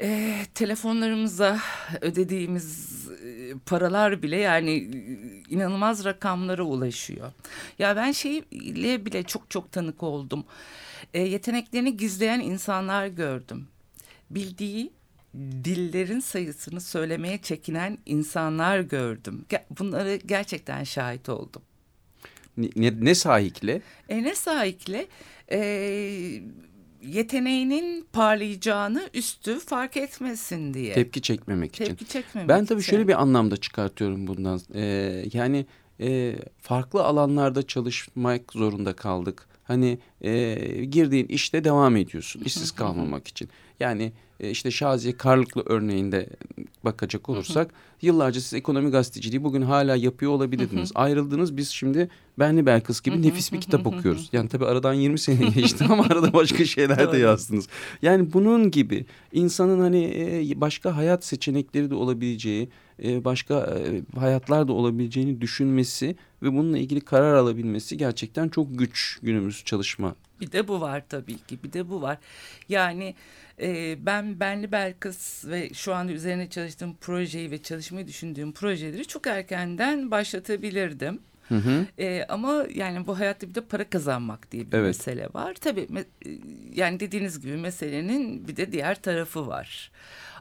[0.00, 1.60] e, telefonlarımıza
[2.00, 7.32] ödediğimiz e, paralar bile yani e, inanılmaz rakamlara ulaşıyor.
[7.78, 10.44] Ya ben şeyle bile çok çok tanık oldum.
[11.14, 13.68] E, yeteneklerini gizleyen insanlar gördüm.
[14.30, 14.92] Bildiği
[15.64, 19.44] dillerin sayısını söylemeye çekinen insanlar gördüm.
[19.78, 21.62] Bunları gerçekten şahit oldum.
[22.56, 23.82] Ne, ne, ne sahikle?
[24.08, 25.06] E ne sahikle
[25.50, 25.58] e,
[27.02, 30.94] yeteneğinin parlayacağını üstü fark etmesin diye.
[30.94, 31.84] Tepki çekmemek için.
[31.84, 32.90] Tepki çekmemek Ben tabii için.
[32.90, 34.60] şöyle bir anlamda çıkartıyorum bundan.
[34.74, 35.66] Ee, yani
[36.00, 39.46] e, farklı alanlarda çalışmak zorunda kaldık.
[39.64, 43.48] Hani e, girdiğin işte devam ediyorsun işsiz kalmamak için.
[43.80, 46.28] Yani e, işte Şaziye Karlıklı örneğinde
[46.84, 47.70] bakacak olursak
[48.02, 50.92] yıllarca siz ekonomi gazeteciliği bugün hala yapıyor olabilirdiniz.
[50.94, 54.28] Ayrıldınız biz şimdi Benli Belkıs gibi nefis bir kitap okuyoruz.
[54.32, 57.68] Yani tabii aradan 20 sene geçti ama arada başka şeyler de yazdınız.
[58.02, 62.68] Yani bunun gibi insanın hani e, başka hayat seçenekleri de olabileceği,
[63.04, 69.18] e, başka e, hayatlar da olabileceğini düşünmesi ve bununla ilgili karar alabilmesi gerçekten çok güç
[69.22, 70.14] günümüz çalışma.
[70.40, 71.58] Bir de bu var tabii ki.
[71.64, 72.18] Bir de bu var.
[72.68, 73.14] Yani
[73.60, 79.26] e, ben Benli Belkıs ve şu anda üzerine çalıştığım projeyi ve çalışmayı düşündüğüm projeleri çok
[79.26, 81.20] erkenden başlatabilirdim.
[81.48, 81.86] Hı hı.
[81.98, 84.86] E, ama yani bu hayatta bir de para kazanmak diye bir Evet.
[84.86, 85.54] mesele var.
[85.54, 86.38] Tabii me-
[86.74, 89.90] yani dediğiniz gibi meselenin bir de diğer tarafı var.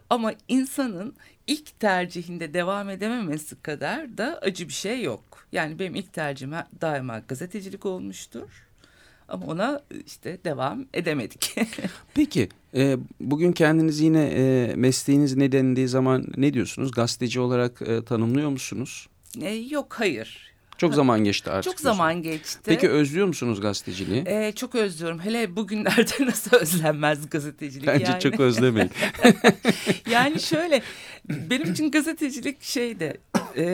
[0.10, 1.16] Ama insanın
[1.48, 5.48] ilk tercihinde devam edememesi kadar da acı bir şey yok.
[5.52, 8.64] Yani benim ilk tercihim daima gazetecilik olmuştur.
[9.28, 11.56] Ama ona işte devam edemedik.
[12.14, 16.92] Peki e, bugün kendinizi yine e, mesleğiniz ne dendiği zaman ne diyorsunuz?
[16.92, 19.08] Gazeteci olarak e, tanımlıyor musunuz?
[19.42, 20.48] E, yok hayır.
[20.78, 21.72] Çok zaman geçti artık.
[21.72, 22.60] Çok zaman geçti.
[22.66, 24.24] Peki özlüyor musunuz gazeteciliği?
[24.26, 25.20] E, çok özlüyorum.
[25.20, 28.20] Hele bugünlerde nasıl özlenmez gazetecilik Bence yani.
[28.20, 28.92] çok özlemeyin.
[30.12, 30.82] Yani şöyle
[31.30, 33.18] benim için gazetecilik şeyde
[33.58, 33.66] e,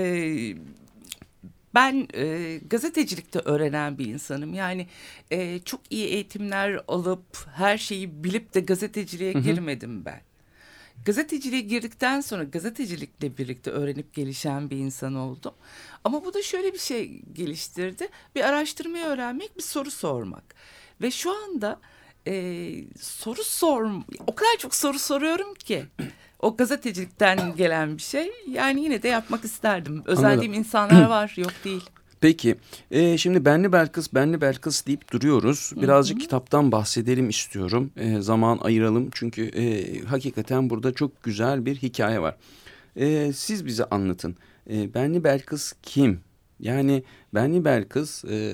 [1.73, 4.53] ben e, gazetecilikte öğrenen bir insanım.
[4.53, 4.87] Yani
[5.31, 10.21] e, çok iyi eğitimler alıp her şeyi bilip de gazeteciliğe girmedim ben.
[11.05, 15.53] Gazeteciliğe girdikten sonra gazetecilikle birlikte öğrenip gelişen bir insan oldum.
[16.03, 18.07] Ama bu da şöyle bir şey geliştirdi.
[18.35, 20.55] Bir araştırmayı öğrenmek, bir soru sormak.
[21.01, 21.79] Ve şu anda
[22.27, 23.91] e, soru sor,
[24.27, 25.85] o kadar çok soru soruyorum ki.
[26.43, 28.31] O gazetecilikten gelen bir şey.
[28.51, 30.03] Yani yine de yapmak isterdim.
[30.05, 31.83] Özendiğim insanlar var, yok değil.
[32.21, 32.55] Peki
[32.91, 35.73] e, şimdi Benli Belkıs, Benli Belkıs deyip duruyoruz.
[35.75, 37.91] Birazcık kitaptan bahsedelim istiyorum.
[37.97, 42.35] E, zaman ayıralım çünkü e, hakikaten burada çok güzel bir hikaye var.
[42.95, 44.35] E, siz bize anlatın.
[44.69, 46.19] E, Benli Belkıs kim?
[46.59, 47.03] Yani
[47.33, 48.53] Benli Belkıs e,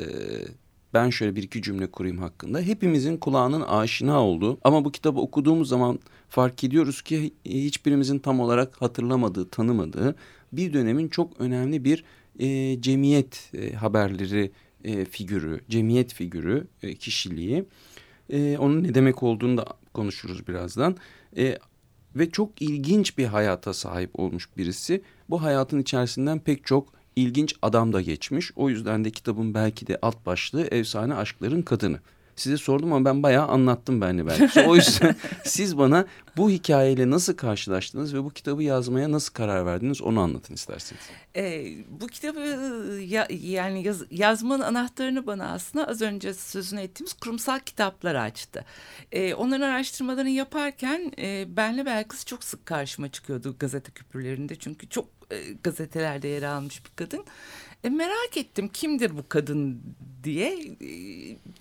[0.94, 2.62] ben şöyle bir iki cümle kurayım hakkında.
[2.62, 6.00] Hepimizin kulağının aşina olduğu ama bu kitabı okuduğumuz zaman
[6.30, 10.16] fark ediyoruz ki hiçbirimizin tam olarak hatırlamadığı, tanımadığı
[10.54, 12.04] bir dönemin çok önemli bir
[12.40, 14.52] e, cemiyet e, haberleri
[14.84, 17.66] e, figürü, cemiyet figürü, e, kişiliği.
[18.30, 20.98] E, onun ne demek olduğunu da konuşuruz birazdan.
[21.38, 21.58] E,
[22.16, 25.02] ve çok ilginç bir hayata sahip olmuş birisi.
[25.30, 28.52] Bu hayatın içerisinden pek çok ilginç adam da geçmiş.
[28.56, 32.00] O yüzden de kitabın belki de alt başlığı Efsane Aşkların Kadını.
[32.40, 34.62] Size sordum ama ben bayağı anlattım ben de belki.
[34.62, 36.06] O yüzden siz bana
[36.38, 41.04] bu hikayeyle nasıl karşılaştınız ve bu kitabı yazmaya nasıl karar verdiniz onu anlatın isterseniz.
[41.36, 42.40] Ee, bu kitabı
[43.02, 48.66] ya, yani yaz, yazmanın anahtarını bana aslında az önce sözünü ettiğimiz kurumsal kitaplar açtı.
[49.12, 54.56] Ee, onların araştırmalarını yaparken e, benle Belkıs çok sık karşıma çıkıyordu gazete küpürlerinde.
[54.56, 57.26] Çünkü çok e, gazetelerde yer almış bir kadın.
[57.84, 59.82] E, merak ettim kimdir bu kadın
[60.24, 60.76] diye.
[60.82, 60.90] E,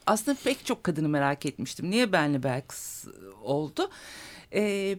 [0.06, 1.90] aslında pek çok kadını merak etmiştim.
[1.90, 3.06] Niye benle Belkıs
[3.42, 3.90] oldu?
[4.54, 4.98] E,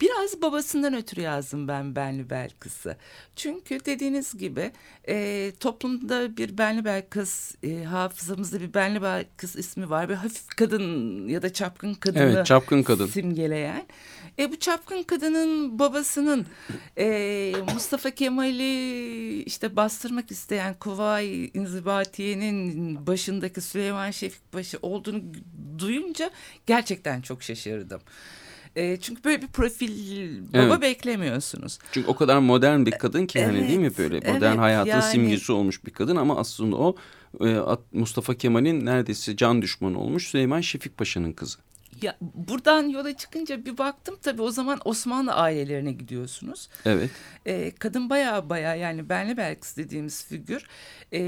[0.00, 2.96] Biraz babasından ötürü yazdım ben Benli Belkıs'ı.
[3.36, 4.72] Çünkü dediğiniz gibi
[5.08, 10.08] e, toplumda bir Benli Belkıs, e, hafızamızda bir Benli Belkıs ismi var.
[10.08, 13.06] Bir hafif kadın ya da çapkın kadını Evet, çapkın kadın.
[13.06, 13.86] simgeleyen.
[14.38, 16.46] E, bu çapkın kadının babasının
[16.98, 25.22] e, Mustafa Kemal'i işte bastırmak isteyen Kuvayi İnzibatiye'nin başındaki Süleyman Şefik Paşa olduğunu
[25.78, 26.30] duyunca
[26.66, 28.00] gerçekten çok şaşırdım.
[28.76, 29.88] E, çünkü böyle bir profil
[30.52, 30.82] baba Evet.
[30.82, 31.78] beklemiyorsunuz.
[31.92, 34.90] Çünkü o kadar modern bir kadın ki hani değil mi Evet, böyle modern evet, hayatın
[34.90, 36.96] yani- simgesi olmuş bir kadın ama aslında o
[37.46, 37.58] e,
[37.92, 41.58] Mustafa Kemal'in neredeyse can düşmanı olmuş Süleyman Şefik Paşa'nın kızı.
[42.02, 46.68] Ya buradan yola çıkınca bir baktım tabii o zaman Osmanlı ailelerine gidiyorsunuz.
[46.84, 47.10] Evet.
[47.46, 50.66] Ee, kadın baya baya yani Benli Belkıs dediğimiz figür
[51.12, 51.20] e,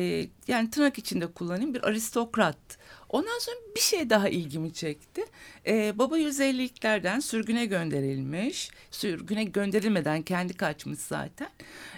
[0.48, 2.56] yani tırnak içinde kullanayım bir aristokrat.
[3.16, 5.24] Ondan sonra bir şey daha ilgimi çekti.
[5.66, 8.70] Ee, baba 150'liklerden sürgüne gönderilmiş.
[8.90, 11.48] Sürgüne gönderilmeden kendi kaçmış zaten.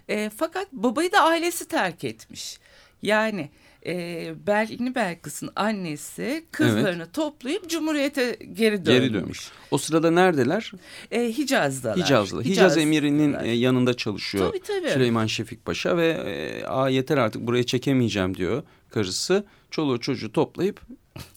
[0.09, 2.59] Ee, fakat babayı da ailesi terk etmiş.
[3.02, 3.50] Yani
[3.87, 9.00] e, Benli Belkıs'ın annesi kızlarını toplayıp Cumhuriyet'e geri dönmüş.
[9.00, 9.50] Geri dönmüş.
[9.70, 10.72] O sırada neredeler?
[11.11, 11.96] E, Hicaz'dalar.
[11.96, 12.40] Hicaz'da.
[12.40, 14.90] Hicaz, Hicaz emirinin e, yanında çalışıyor Tabii, tabii.
[14.90, 19.44] Süleyman Şefik Paşa ve e, Aa, yeter artık buraya çekemeyeceğim diyor karısı.
[19.70, 20.81] Çoluğu çocuğu toplayıp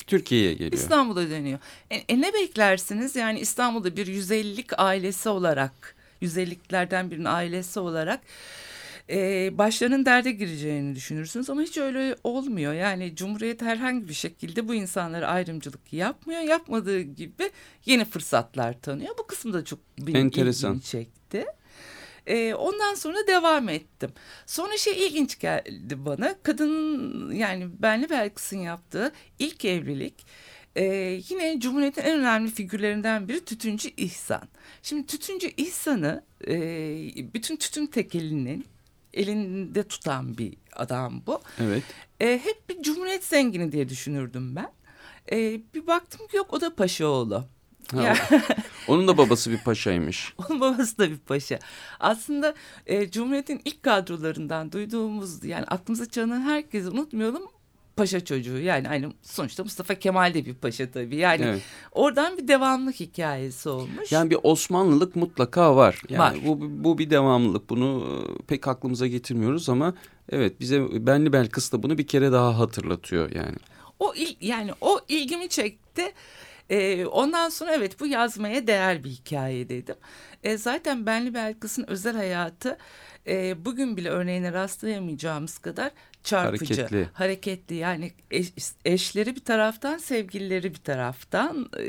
[0.07, 0.71] Türkiye'ye geliyor.
[0.71, 1.59] İstanbul'a dönüyor.
[1.89, 3.15] E, e, ne beklersiniz?
[3.15, 8.21] Yani İstanbul'da bir 150'lik ailesi olarak, 150'liklerden birinin ailesi olarak
[9.09, 12.73] e, başlarının derde gireceğini düşünürsünüz ama hiç öyle olmuyor.
[12.73, 16.41] Yani Cumhuriyet herhangi bir şekilde bu insanlara ayrımcılık yapmıyor.
[16.41, 17.51] Yapmadığı gibi
[17.85, 19.15] yeni fırsatlar tanıyor.
[19.19, 20.69] Bu kısım da çok benim Enteresan.
[20.69, 21.45] ilgimi çekti.
[22.27, 24.11] E, ondan sonra devam ettim.
[24.45, 26.35] Sonra şey ilginç geldi bana.
[26.43, 30.25] Kadın yani Benli Belkıs'ın yaptığı ilk evlilik
[30.75, 30.83] e,
[31.29, 34.43] yine Cumhuriyet'in en önemli figürlerinden biri Tütüncü İhsan.
[34.83, 36.53] Şimdi Tütüncü İhsan'ı e,
[37.33, 38.65] bütün tütün tekelinin
[39.13, 41.41] elinde tutan bir adam bu.
[41.59, 41.83] Evet.
[42.19, 44.71] E, hep bir Cumhuriyet zengini diye düşünürdüm ben.
[45.31, 47.45] E, bir baktım ki yok o da Paşaoğlu.
[47.95, 48.15] Ha, Ya-
[48.87, 50.33] Onun da babası bir paşaymış.
[50.49, 51.59] Onun babası da bir paşa.
[51.99, 52.53] Aslında
[52.85, 57.43] e, Cumhuriyet'in ilk kadrolarından duyduğumuz yani aklımıza çalınan herkesi unutmayalım
[57.95, 58.57] paşa çocuğu.
[58.59, 61.15] Yani aynı sonuçta Mustafa Kemal de bir paşa tabii.
[61.15, 61.61] Yani Evet.
[61.91, 64.11] oradan bir devamlık hikayesi olmuş.
[64.11, 66.01] Yani bir Osmanlılık mutlaka var.
[66.09, 66.35] Yani Var.
[66.45, 67.69] bu bu bir devamlılık.
[67.69, 68.05] Bunu
[68.39, 69.93] e, pek aklımıza getirmiyoruz ama
[70.29, 73.57] evet bize Benli Belkıs da bunu bir kere daha hatırlatıyor yani.
[73.99, 76.13] O il, yani o ilgimi çekti.
[76.71, 79.95] Ee, ondan sonra evet bu yazmaya değer bir hikaye dedim.
[80.43, 82.77] Ee, zaten Benli Belkıs'ın özel hayatı
[83.27, 85.91] e, bugün bile örneğine rastlayamayacağımız kadar
[86.23, 87.09] çarpıcı, Hareketli.
[87.13, 87.75] hareketli.
[87.75, 88.53] Yani eş-
[88.85, 91.69] eşleri bir taraftan, sevgilileri bir taraftan.
[91.79, 91.83] Ee,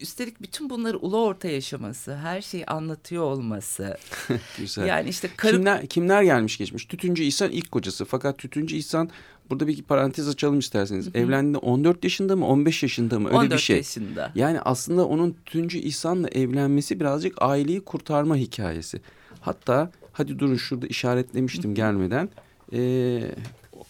[0.00, 3.96] Üstelik bütün bunları ulu orta yaşaması, her şeyi anlatıyor olması.
[4.58, 4.86] Güzel.
[4.86, 6.84] Yani işte karı Kimler, kimler gelmiş geçmiş?
[6.84, 8.04] Tütüncü İhsan ilk kocası.
[8.04, 9.10] Fakat Tütüncü İhsan
[9.50, 11.08] burada bir parantez açalım isterseniz.
[11.14, 13.76] Evlendiğinde 14 yaşında mı 15 yaşında mı öyle 14 bir şey.
[13.76, 14.32] yaşında.
[14.34, 19.00] Yani aslında onun Tütüncü İhsan'la evlenmesi birazcık aileyi kurtarma hikayesi.
[19.40, 22.28] Hatta hadi durun şurada işaretlemiştim gelmeden.
[22.72, 23.22] Ee,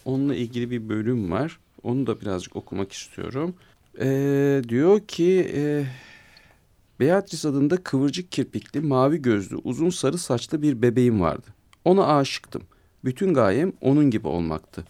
[0.05, 1.59] onunla ilgili bir bölüm var.
[1.83, 3.55] Onu da birazcık okumak istiyorum.
[3.99, 5.51] Ee, diyor ki...
[5.55, 5.85] E,
[6.99, 11.47] Beatrice adında kıvırcık kirpikli, mavi gözlü, uzun sarı saçlı bir bebeğim vardı.
[11.85, 12.61] Ona aşıktım.
[13.05, 14.85] Bütün gayem onun gibi olmaktı.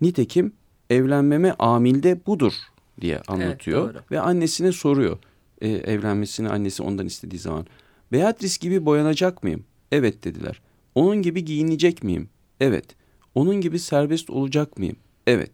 [0.00, 0.52] Nitekim
[0.90, 2.52] evlenmeme amilde budur
[3.00, 3.94] diye anlatıyor.
[3.94, 4.02] doğru.
[4.10, 5.18] Ve annesine soruyor
[5.60, 7.66] e, evlenmesini annesi ondan istediği zaman.
[8.12, 9.64] Beatrice gibi boyanacak mıyım?
[9.92, 10.60] Evet dediler.
[10.94, 12.28] Onun gibi giyinecek miyim?
[12.60, 12.95] Evet.
[13.36, 14.96] Onun gibi serbest olacak mıyım?
[15.26, 15.50] Evet.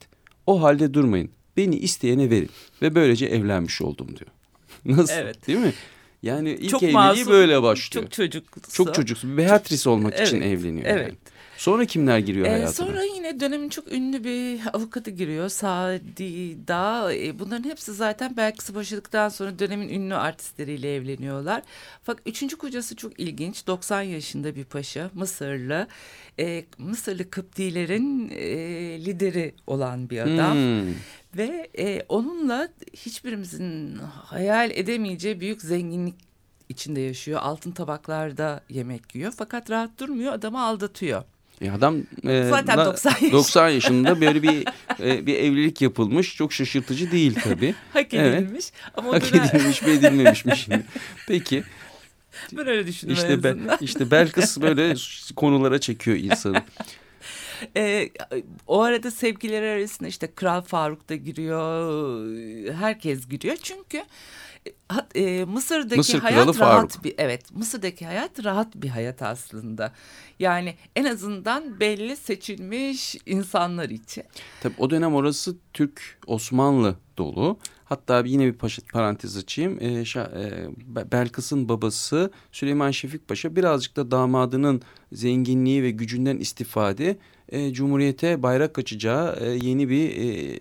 [0.46, 1.30] O halde durmayın.
[1.56, 2.50] Beni isteyene verin.
[2.82, 4.30] Ve böylece evlenmiş oldum diyor.
[4.98, 5.14] Nasıl?
[5.14, 5.46] Evet.
[5.46, 5.72] Değil mi?
[6.22, 8.04] Yani ilk Çok evliliği masum, böyle başlıyor.
[8.04, 8.72] Çok çocuksu.
[8.72, 9.36] Çok çocuksu.
[9.36, 10.86] Beatrice olmak için Evet, evleniyor.
[10.86, 11.08] evet.
[11.08, 11.18] yani.
[11.62, 12.72] Sonra kimler giriyor Ee, hayatına?
[12.86, 15.48] sonra yine dönemin çok ünlü bir avukatı giriyor.
[15.48, 17.14] Sadi Dağ.
[17.14, 21.62] Ee, bunların hepsi zaten belki boşadıktan sonra dönemin ünlü artistleriyle evleniyorlar.
[22.02, 23.66] Fakat üçüncü kocası çok ilginç.
[23.66, 25.10] 90 yaşında bir paşa.
[25.14, 25.86] Mısırlı.
[26.38, 28.44] Ee, Mısırlı Kıptilerin e,
[29.04, 30.54] lideri olan bir adam.
[30.54, 30.94] Hmm.
[31.36, 36.14] Ve e, onunla hiçbirimizin hayal edemeyeceği büyük zenginlik
[36.68, 37.40] içinde yaşıyor.
[37.42, 39.32] Altın tabaklarda yemek yiyor.
[39.36, 40.32] Fakat rahat durmuyor.
[40.32, 41.22] Adamı aldatıyor.
[41.62, 41.96] E adam
[42.28, 43.32] e, Zaten da- 90 yaşında.
[43.32, 44.64] 90 yaşında böyle bir
[45.00, 46.36] e, bir evlilik yapılmış.
[46.36, 47.74] Çok şaşırtıcı değil tabii.
[47.92, 48.40] Hak Evet.
[48.42, 48.64] edilmiş.
[48.94, 50.82] Ama o Hak dönem edilmiş mi edilmemiş mi şimdi?
[51.28, 51.62] Peki
[52.52, 53.78] ben öyle düşündüm işte be, azından.
[53.80, 54.94] işte Belkıs böyle
[55.36, 56.62] konulara çekiyor insanı.
[57.76, 58.10] Ee,
[58.66, 62.72] o arada sevgililer arasında işte Kral Faruk da giriyor.
[62.74, 63.56] Herkes giriyor.
[63.62, 64.02] Çünkü
[64.66, 67.04] e, e, Mısır'daki Mısır hayat rahat Faruk.
[67.04, 69.92] bir evet Mısır'daki hayat rahat bir hayat aslında.
[70.38, 74.24] Yani en azından belli seçilmiş insanlar için.
[74.60, 77.58] Tabii o dönem orası Türk Osmanlı dolu.
[77.84, 79.78] Hatta yine bir paşa, parantez açayım.
[79.80, 86.36] Ee, Şa- e, Be- Belkıs'ın babası Süleyman Şefik Paşa birazcık da damadının zenginliği ve gücünden
[86.36, 87.16] istifade
[87.48, 90.58] e, Cumhuriyete bayrak açacağı e, yeni bir e,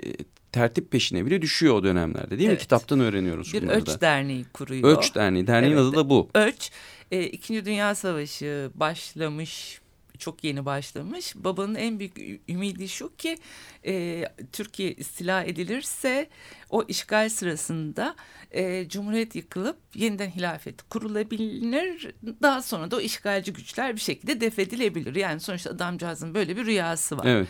[0.52, 2.52] tertip peşine bile düşüyor o dönemlerde değil mi?
[2.52, 2.62] Evet.
[2.62, 3.92] Kitaptan öğreniyoruz Bir bunları da.
[3.92, 4.98] Ölç Derneği kuruyor.
[4.98, 5.48] Ölç Derneği.
[5.48, 5.82] Derneğin Evet.
[5.82, 6.30] adı da bu.
[6.36, 6.72] Ölç
[7.12, 9.82] e, İkinci Dünya Savaşı başlamış
[10.22, 11.36] çok yeni başlamış.
[11.36, 12.18] Babanın en büyük
[12.50, 13.38] ümidi şu ki
[13.86, 16.30] e, Türkiye istila edilirse
[16.70, 18.16] o işgal sırasında
[18.52, 22.14] e, Cumhuriyet yıkılıp yeniden hilafet kurulabilir.
[22.42, 25.16] Daha sonra da o işgalci güçler bir şekilde defedilebilir.
[25.16, 27.26] Yani sonuçta adamcağızın böyle bir rüyası var.
[27.26, 27.48] Evet.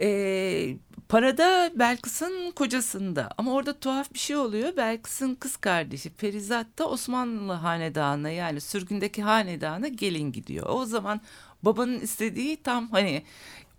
[0.00, 0.76] E,
[1.08, 4.76] parada Belkıs'ın kocasında ama orada tuhaf bir şey oluyor.
[4.76, 10.66] Belkıs'ın kız kardeşi Ferizat da Osmanlı hanedanına yani sürgündeki hanedana gelin gidiyor.
[10.68, 11.20] O zaman
[11.62, 13.22] babanın istediği tam hani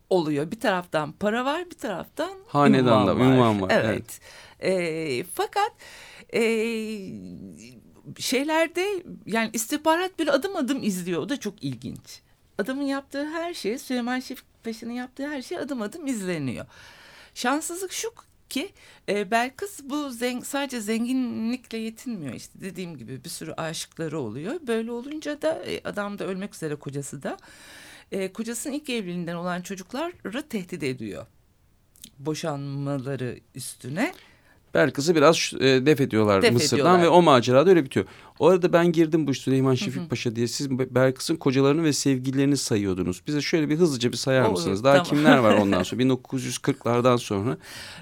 [0.10, 0.51] oluyor.
[0.51, 3.36] Bir taraftan para var bir taraftan Hanedanda ünvan var.
[3.36, 4.19] ünvan var, Evet.
[4.60, 5.71] E, fakat
[6.34, 6.41] e,
[8.17, 11.21] şeylerde yani istihbarat böyle adım adım izliyor.
[11.21, 12.21] O da çok ilginç.
[12.58, 16.65] Adamın yaptığı her şey Süleyman Şefik Paşa'nın yaptığı her şey adım adım izleniyor.
[17.33, 18.09] Şanssızlık şu
[18.49, 18.69] ki
[19.09, 24.53] e, Belkıs bu zen- sadece zenginlikle yetinmiyor işte dediğim gibi bir sürü aşıkları oluyor.
[24.67, 27.37] Böyle olunca da e, adam da ölmek üzere kocası da
[28.11, 31.25] e, kocasının ilk evliliğinden olan çocukları tehdit ediyor.
[32.19, 34.13] Boşanmaları üstüne.
[34.73, 37.01] Belkıs'ı biraz e, def ediyorlar Def Mısır'dan ediyorlar.
[37.03, 38.05] ve o macerada öyle bitiyor.
[38.39, 40.47] O arada ben girdim bu Süleyman Şefik Paşa diye.
[40.47, 43.21] Siz Be- Belkıs'ın kocalarını ve sevgililerini sayıyordunuz.
[43.28, 44.84] Bize şöyle bir hızlıca bir sayar Olur, mısınız?
[44.84, 45.06] Daha tamam.
[45.10, 46.02] kimler var ondan sonra?
[46.04, 47.58] 1940'lardan sonra.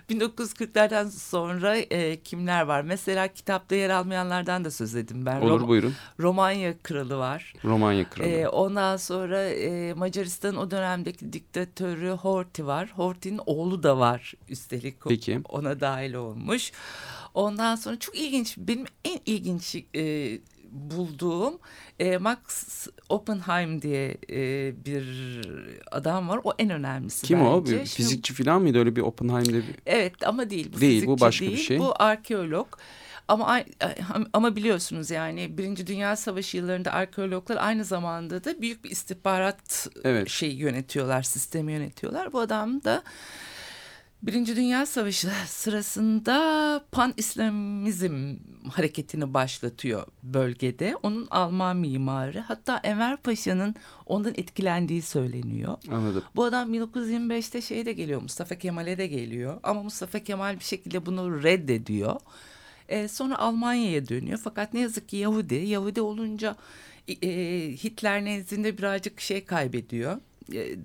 [0.09, 2.81] 1940'lardan sonra e, kimler var?
[2.81, 5.41] Mesela kitapta yer almayanlardan da söz edeyim ben.
[5.41, 5.93] Olur Rom- buyurun.
[6.19, 7.53] Romanya kralı var.
[7.63, 8.27] Romanya Kralı.
[8.27, 12.89] Ee, ondan sonra e, Macaristan'ın o dönemdeki diktatörü Horthy var.
[12.95, 15.39] Horthy'nin oğlu da var üstelik Peki.
[15.49, 16.71] ona dahil olmuş.
[17.35, 20.37] Ondan sonra çok ilginç benim en ilginç e,
[20.71, 21.59] bulduğum
[21.99, 25.05] e, Max Oppenheim diye e, bir
[25.91, 26.39] adam var.
[26.43, 27.59] O en önemlisi Kim o?
[27.61, 27.71] bence.
[27.71, 28.79] Bir Şimdi- fizikçi falan mıydı?
[28.79, 29.75] Öyle bir Oppenheim'de bir...
[29.85, 30.71] Evet ama değil.
[30.75, 31.79] Bu Değil, bu başka bir değil, şey.
[31.79, 32.67] Bu arkeolog.
[33.27, 33.59] Ama
[34.33, 40.29] ama biliyorsunuz yani Birinci Dünya Savaşı yıllarında arkeologlar aynı zamanda da büyük bir istihbarat Evet.
[40.29, 42.33] şeyi yönetiyorlar, sistemi yönetiyorlar.
[42.33, 43.03] Bu adam da
[44.23, 48.35] Birinci Dünya Savaşı sırasında Pan-İslamizm
[48.69, 50.95] hareketini başlatıyor bölgede.
[51.03, 55.77] Onun Alman mimarı hatta Enver Paşa'nın ondan etkilendiği söyleniyor.
[55.91, 56.23] Anladım.
[56.35, 61.05] Bu adam 1925'te şeye de geliyor Mustafa Kemal'e de geliyor ama Mustafa Kemal bir şekilde
[61.05, 62.19] bunu reddediyor.
[62.89, 65.55] E, sonra Almanya'ya dönüyor fakat ne yazık ki Yahudi.
[65.55, 66.55] Yahudi olunca
[67.07, 67.29] e,
[67.83, 70.19] Hitler nezdinde birazcık şey kaybediyor e,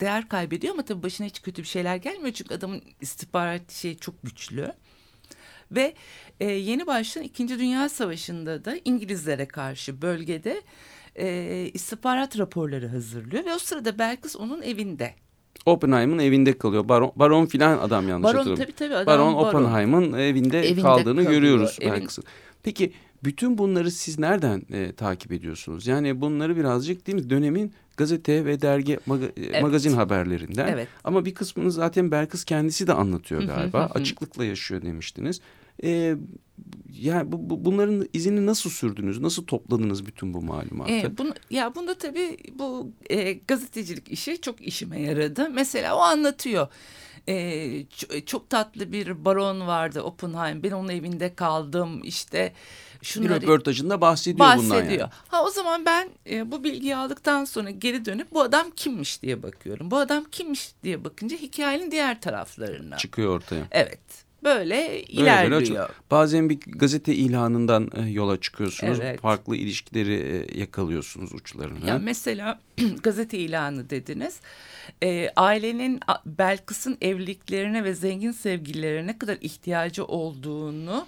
[0.01, 4.23] değer kaybediyor ama tabii başına hiç kötü bir şeyler gelmiyor çünkü adamın istihbarat şey çok
[4.23, 4.73] güçlü.
[5.71, 5.95] Ve
[6.41, 10.63] e, yeni başlayan İkinci Dünya Savaşı'nda da İngilizlere karşı bölgede
[11.17, 15.15] e, istihbarat raporları hazırlıyor ve o sırada Belkıs onun evinde.
[15.67, 16.89] Oppenheim'ın evinde kalıyor.
[16.89, 18.75] Baron, baron filan adam yanlış Baron hatırlamıyorum.
[18.77, 19.49] tabii tabii adam Baron baron.
[19.65, 22.25] Oppenheim'ın evinde, Evinde kaldığını kalıyor, görüyoruz evin- Belkıs'ın.
[22.63, 22.93] Peki
[23.25, 25.87] bütün bunları siz nereden e, takip ediyorsunuz?
[25.87, 30.69] Yani bunları birazcık değil mi dönemin gazete ve dergi maga- e, magazin haberlerinden.
[30.69, 30.89] Evet.
[31.05, 33.91] Ama bir kısmını zaten Belkıs kendisi de anlatıyor galiba.
[33.95, 35.41] Açıklıkla yaşıyor demiştiniz.
[35.85, 36.15] E,
[36.93, 39.21] yani bu, bu- bunların izini nasıl sürdünüz?
[39.21, 40.93] Nasıl topladınız bütün bu malumatı?
[40.93, 45.51] E, bunu, ya bunda tabii bu e, gazetecilik işi çok işime yaradı.
[45.51, 46.69] Mesela o anlatıyor.
[47.29, 47.87] E,
[48.27, 50.63] çok tatlı bir baron vardı Oppenheim.
[50.63, 52.01] Ben onun evinde kaldım.
[52.05, 52.53] İşte
[53.03, 55.01] bir şunları röportajında bahsediyor, bundan bahsediyor.
[55.01, 55.11] yani.
[55.29, 59.43] Ha o zaman ben e, bu bilgiyi aldıktan sonra geri dönüp bu adam kimmiş diye
[59.43, 59.91] bakıyorum.
[59.91, 62.97] Bu adam kimmiş diye bakınca hikayenin diğer taraflarına.
[62.97, 63.65] Çıkıyor ortaya.
[63.71, 64.01] Evet.
[64.45, 65.61] Böyle Böyle böyle ilerliyor.
[65.61, 65.91] açılıyor.
[66.11, 68.99] Bazen bir gazete ilanından e, yola çıkıyorsunuz.
[69.01, 69.21] Evet.
[69.21, 71.87] Farklı ilişkileri e, yakalıyorsunuz uçlarını.
[71.87, 72.61] Ya mesela
[73.03, 74.41] gazete ilanı dediniz.
[75.03, 81.07] Ee, ailenin Belkıs'ın evliliklerine ve zengin sevgililere ne kadar ihtiyacı olduğunu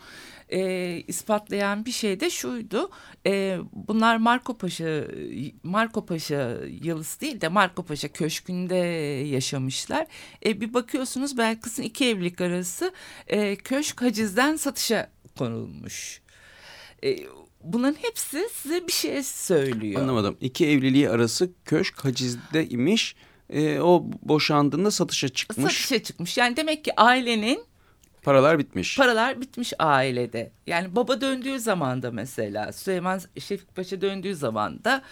[0.52, 2.90] e, ispatlayan bir şey de şuydu.
[3.26, 5.04] E, bunlar Marco Paşa
[5.62, 8.76] Marco Paşa yalısı değil de Marco Paşa köşkünde
[9.26, 10.06] yaşamışlar.
[10.46, 12.92] E, bir bakıyorsunuz Belkıs'ın iki evlilik arası
[13.26, 16.20] e, köşk hacizden satışa konulmuş.
[17.04, 17.16] E,
[17.64, 20.02] bunların hepsi size bir şey söylüyor.
[20.02, 20.36] Anlamadım.
[20.40, 23.16] İki evliliği arası köşk hacizde imiş.
[23.50, 25.72] E, o boşandığında satışa çıkmış.
[25.74, 26.38] Satışa çıkmış.
[26.38, 27.71] Yani demek ki ailenin
[28.22, 28.96] Paralar bitmiş.
[28.96, 30.50] paralar bitmiş ailede.
[30.66, 35.02] Yani baba döndüğü zaman da mesela Süleyman Şefik Paşa döndüğü zaman da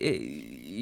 [0.00, 0.08] e,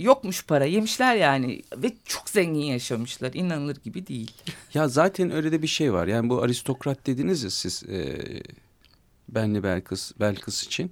[0.00, 4.32] yokmuş para yemişler yani ve çok zengin yaşamışlar inanılır gibi değil.
[4.74, 6.06] Ya zaten öyle de bir şey var.
[6.06, 8.18] Yani bu aristokrat dediniz ya siz e,
[9.28, 10.90] Benli Belkıs, Belkıs için.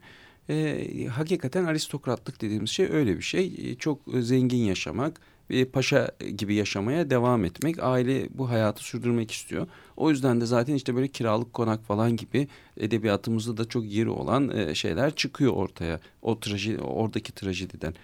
[0.48, 3.54] E, hakikaten aristokratlık dediğimiz şey öyle bir şey.
[3.58, 5.20] E, çok zengin yaşamak,
[5.50, 7.82] e, paşa gibi yaşamaya devam etmek.
[7.82, 9.66] Aile bu hayatı sürdürmek istiyor.
[9.96, 14.56] O yüzden de zaten işte böyle kiralık konak falan gibi edebiyatımızda da çok yeri olan
[14.56, 16.00] e, şeyler çıkıyor ortaya.
[16.22, 17.94] O trajedi, oradaki trajediden.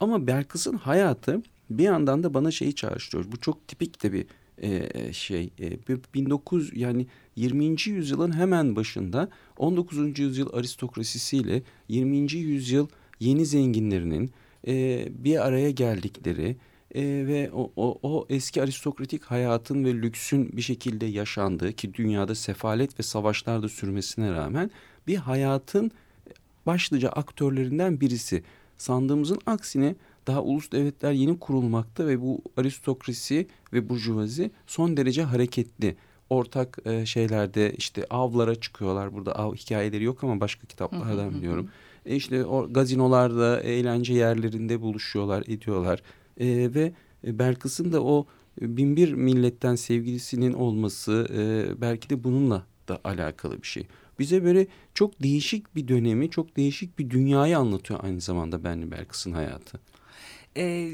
[0.00, 3.32] Ama Belkıs'ın hayatı bir yandan da bana şeyi çağrıştırıyor.
[3.32, 4.26] Bu çok tipik de bir
[4.58, 5.50] e, şey.
[5.60, 7.76] E, bir 19 yani 20.
[7.86, 9.28] yüzyılın hemen başında
[9.58, 10.18] 19.
[10.18, 12.32] yüzyıl aristokrasisiyle 20.
[12.32, 12.88] yüzyıl
[13.20, 14.30] yeni zenginlerinin
[14.66, 16.56] e, bir araya geldikleri
[16.94, 22.34] e, ve o, o, o eski aristokratik hayatın ve lüksün bir şekilde yaşandığı ki dünyada
[22.34, 24.70] sefalet ve savaşlar da sürmesine rağmen
[25.06, 25.90] bir hayatın
[26.66, 28.42] başlıca aktörlerinden birisi.
[28.76, 29.94] Sandığımızın aksine
[30.26, 35.96] daha ulus devletler yeni kurulmakta ve bu aristokrasi ve burjuvazi son derece hareketli.
[36.30, 39.14] Ortak e, şeylerde işte avlara çıkıyorlar.
[39.14, 41.68] Burada av hikayeleri yok ama başka kitaplardan biliyorum.
[42.06, 46.02] E işte o gazinolarda, eğlence yerlerinde buluşuyorlar, ediyorlar.
[46.40, 46.92] E, ve
[47.26, 48.26] e, Belkıs'ın da o
[48.60, 53.86] binbir milletten sevgilisinin olması e, belki de bununla da alakalı bir şey.
[54.18, 59.32] Bize böyle çok değişik bir dönemi, çok değişik bir dünyayı anlatıyor aynı zamanda Benli Belkıs'ın
[59.32, 59.80] hayatı.
[60.56, 60.90] E,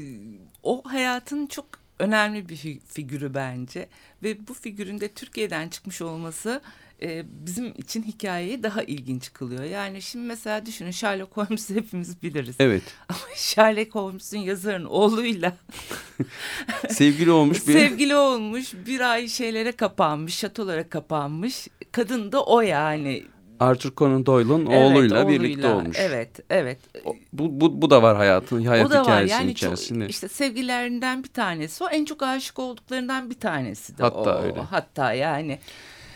[0.63, 1.65] o hayatın çok
[1.99, 3.89] önemli bir fi- figürü bence
[4.23, 6.61] ve bu figürün de Türkiye'den çıkmış olması
[7.03, 9.63] e, bizim için hikayeyi daha ilginç kılıyor.
[9.63, 12.55] Yani şimdi mesela düşünün Sherlock Holmes'u hepimiz biliriz.
[12.59, 12.83] Evet.
[13.09, 15.53] Ama Sherlock Holmes'un yazarın oğluyla
[16.89, 17.73] Sevgili olmuş bir...
[17.73, 21.67] sevgili olmuş, bir ay şeylere kapanmış, şatolara kapanmış.
[21.91, 23.23] Kadın da o yani.
[23.59, 25.97] Arthur Conan Doyle'un Evet, oğluyla, birlikte olmuş.
[25.99, 26.79] Evet, evet.
[27.05, 30.03] O- bu, bu, bu da var hayatın, hayat o da var hikayesinin yani içerisinde.
[30.03, 34.43] çok, işte sevgililerinden bir tanesi o en çok aşık olduklarından bir tanesi de Hatta o.
[34.43, 34.59] öyle.
[34.61, 35.59] Hatta yani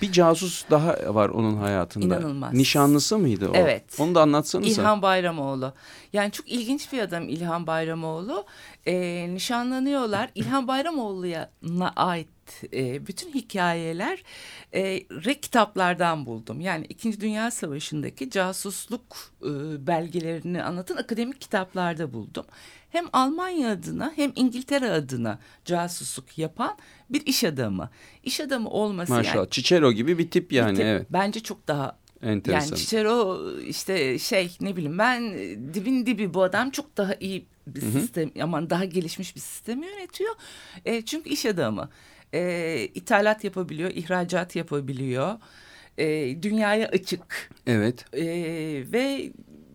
[0.02, 2.06] Bir casus daha var onun hayatında.
[2.06, 2.54] İnanılmaz.
[2.54, 3.54] Nişanlısı mıydı o?
[3.56, 3.84] Evet.
[4.00, 4.82] Onu da anlatsanıza.
[4.82, 5.74] İlhan Bayramoğlu.
[6.14, 8.46] Yani çok ilginç bir adam İlhan Bayramoğlu.
[8.88, 10.30] Ee, nişanlanıyorlar.
[10.36, 12.28] İlhan Bayramoğlu'na ait
[12.74, 14.24] e, bütün hikayeler
[14.74, 14.84] e,
[15.26, 16.62] re kitaplardan buldum.
[16.62, 22.46] Yani İkinci Dünya Savaşı'ndaki casusluk e, belgelerini anlatan akademik kitaplarda buldum.
[22.90, 26.78] Hem Almanya adına hem İngiltere adına casusluk yapan
[27.10, 27.90] bir iş adamı.
[28.24, 29.36] İş adamı olması Maşallah.
[29.36, 31.08] yani Cicero gibi bir tip yani bir tip- evet.
[31.10, 32.68] bence çok daha Enteresan.
[32.68, 35.34] yani Cicero işte şey ne bileyim ben
[35.74, 40.36] dibin dibi bu adam çok daha iyi bir sistem aman daha gelişmiş bir sistemi yönetiyor.
[40.86, 41.90] E, çünkü iş adamı.
[42.34, 45.40] E, ithalat yapabiliyor, ihracat yapabiliyor.
[45.98, 46.06] E,
[46.44, 47.52] dünyaya açık.
[47.68, 48.06] Evet.
[48.14, 48.24] E,
[48.92, 49.32] ve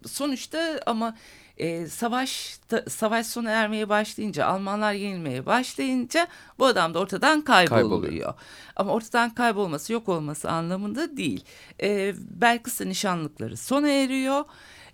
[0.06, 1.16] sonuçta ama
[1.60, 6.28] e, savaş savaş sona ermeye başlayınca Almanlar yenilmeye başlayınca
[6.58, 7.90] bu adam da ortadan kayboluyor.
[7.90, 8.34] Kayboluyor.
[8.76, 11.44] Ama ortadan kaybolması yok olması anlamında değil.
[11.82, 14.44] E, Belkıs'ın nişanlıkları sona eriyor.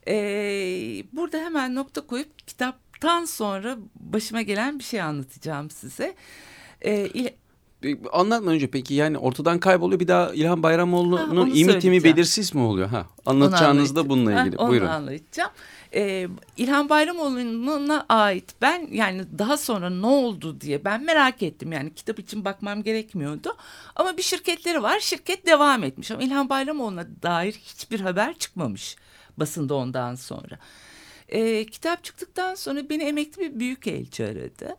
[0.08, 0.14] E,
[1.12, 6.14] burada hemen nokta koyup kitaptan sonra başıma gelen bir şey anlatacağım size.
[6.84, 7.10] E,
[8.12, 12.60] Anlatmadan önce peki yani ortadan kayboluyor bir daha İlhan Ha, Bayramoğlu'nun imi timi belirsiz mi
[12.60, 12.88] oluyor?
[12.88, 14.56] Ha, anlatacağınız da bununla ilgili.
[14.56, 14.86] Ha, Buyurun.
[14.86, 15.50] Onu anlatacağım.
[15.94, 21.72] Ee, İlhan Bayramoğlu'na ait ben yani daha sonra ne oldu diye ben merak ettim.
[21.72, 23.56] Yani kitap için bakmam gerekmiyordu.
[23.96, 25.00] Ama bir şirketleri var.
[25.00, 26.10] Şirket devam etmiş.
[26.10, 28.96] Ama İlhan Bayramoğlu'na dair hiçbir haber çıkmamış
[29.36, 30.58] basında ondan sonra.
[31.28, 34.76] Ee, kitap çıktıktan sonra beni emekli bir büyükelçi aradı.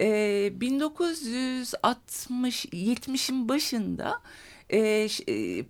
[0.00, 4.22] Ee, 1960-70'in başında
[4.72, 5.08] e,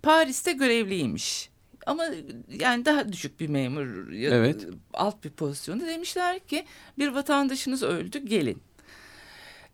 [0.03, 1.51] Paris'te görevliymiş.
[1.87, 2.05] Ama
[2.49, 4.67] yani daha düşük bir memur ya Evet.
[4.95, 6.65] alt bir pozisyonda demişler ki
[6.99, 8.63] bir vatandaşınız öldü gelin.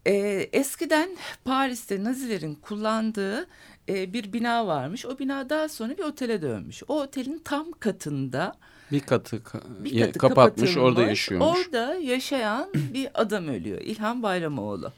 [0.06, 3.48] Ee, eskiden Paris'te Nazilerin kullandığı
[3.88, 5.06] e, bir bina varmış.
[5.06, 6.82] O bina daha sonra bir otele dönmüş.
[6.88, 8.54] O otelin tam katında
[8.92, 11.58] Bir katı, ka- bir katı kapatmış orada yaşıyormuş.
[11.58, 13.80] Orada yaşayan bir adam ölüyor.
[13.80, 14.92] İlhan Bayramoğlu.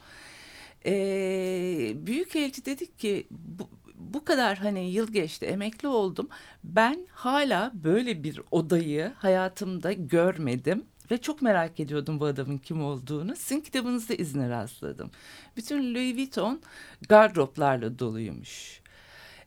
[0.85, 6.29] Ee, Büyükelçi dedik ki bu, bu kadar hani yıl geçti emekli oldum.
[6.63, 10.83] Ben hala böyle bir odayı hayatımda görmedim.
[11.11, 13.35] Ve çok merak ediyordum bu adamın kim olduğunu.
[13.35, 15.11] Sizin kitabınızda izine rastladım.
[15.57, 16.61] Bütün Louis Vuitton
[17.09, 18.78] gardıroplarla doluymuş.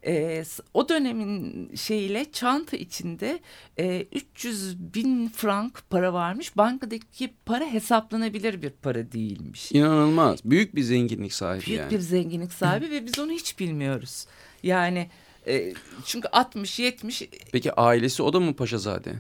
[0.07, 3.41] Ee, s- o dönemin şeyiyle çanta içinde
[3.79, 6.57] e, 300 bin frank para varmış.
[6.57, 9.73] Bankadaki para hesaplanabilir bir para değilmiş.
[9.73, 10.39] İnanılmaz.
[10.45, 11.91] Büyük bir zenginlik sahibi Büyük yani.
[11.91, 14.27] bir zenginlik sahibi ve biz onu hiç bilmiyoruz.
[14.63, 15.11] Yani
[15.47, 15.75] e,
[16.05, 19.15] çünkü 60-70 Peki ailesi o da mı Paşazade?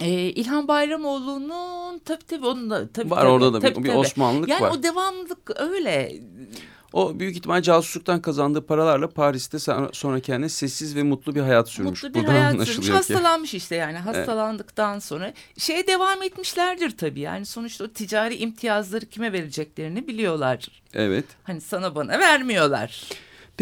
[0.00, 3.88] e, İlhan Bayramoğlu'nun tabii tabii onun da tabii Var tabii, orada da bir- tabii, bir
[3.88, 3.98] tabii.
[3.98, 4.70] Osmanlılık yani var.
[4.78, 6.12] o devamlılık öyle.
[6.92, 9.58] O büyük ihtimal casusluktan kazandığı paralarla Paris'te
[9.92, 12.02] sonra kendine sessiz ve mutlu bir hayat sürmüş.
[12.02, 12.86] Mutlu bir Buradan hayat sürmüş.
[12.86, 12.92] ki.
[12.92, 17.20] Hastalanmış işte yani hastalandıktan sonra şeye devam etmişlerdir tabii.
[17.20, 20.68] Yani sonuçta o ticari imtiyazları kime vereceklerini biliyorlar.
[20.94, 21.24] Evet.
[21.44, 23.08] Hani sana bana vermiyorlar.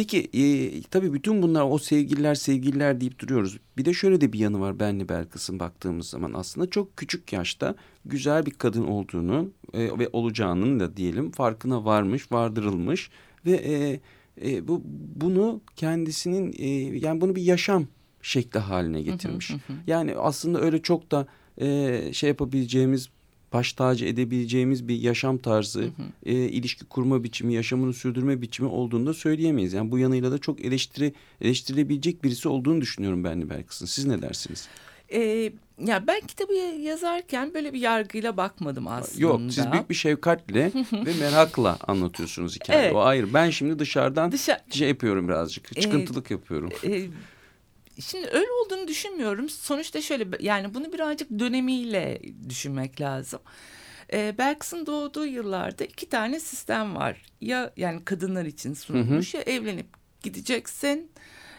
[0.00, 3.58] Peki e, tabii bütün bunlar o sevgililer sevgililer deyip duruyoruz.
[3.76, 7.74] Bir de şöyle de bir yanı var Benli Belkıs'ın baktığımız zaman aslında çok küçük yaşta
[8.04, 13.10] güzel bir kadın olduğunu e, ve olacağının da diyelim farkına varmış, vardırılmış
[13.46, 14.00] ve e,
[14.50, 14.82] e, bu
[15.16, 17.86] bunu kendisinin e, yani bunu bir yaşam
[18.22, 19.52] şekli haline getirmiş.
[19.86, 21.26] Yani aslında öyle çok da
[21.60, 23.08] e, şey yapabileceğimiz
[23.52, 25.88] baş tacı edebileceğimiz bir yaşam tarzı,
[26.26, 29.72] e, ilişki kurma biçimi, yaşamını sürdürme biçimi olduğunu da söyleyemeyiz.
[29.72, 33.86] Yani bu yanıyla da çok eleştiri eleştirilebilecek birisi olduğunu düşünüyorum ben Belkıs'ın.
[33.86, 34.68] Siz ne dersiniz?
[35.12, 35.52] Ee,
[35.86, 39.22] ya ben kitabı yazarken böyle bir yargıyla bakmadım aslında.
[39.22, 42.84] Yok, siz büyük bir şefkatle ve merakla anlatıyorsunuz hikayeyi.
[42.84, 42.94] Evet.
[42.96, 43.34] O ayrı.
[43.34, 46.70] Ben şimdi dışarıdan Dışa- şey yapıyorum birazcık, Ee, çıkıntılık yapıyorum.
[46.84, 47.02] Ee,
[48.00, 49.48] şimdi öyle olduğunu düşünmüyorum.
[49.48, 53.40] Sonuçta şöyle yani bunu birazcık dönemiyle düşünmek lazım.
[54.12, 57.22] Ee, Belkıs'ın doğduğu yıllarda iki tane sistem var.
[57.40, 59.86] Ya yani kadınlar için sunulmuş ya evlenip
[60.22, 61.10] gideceksin.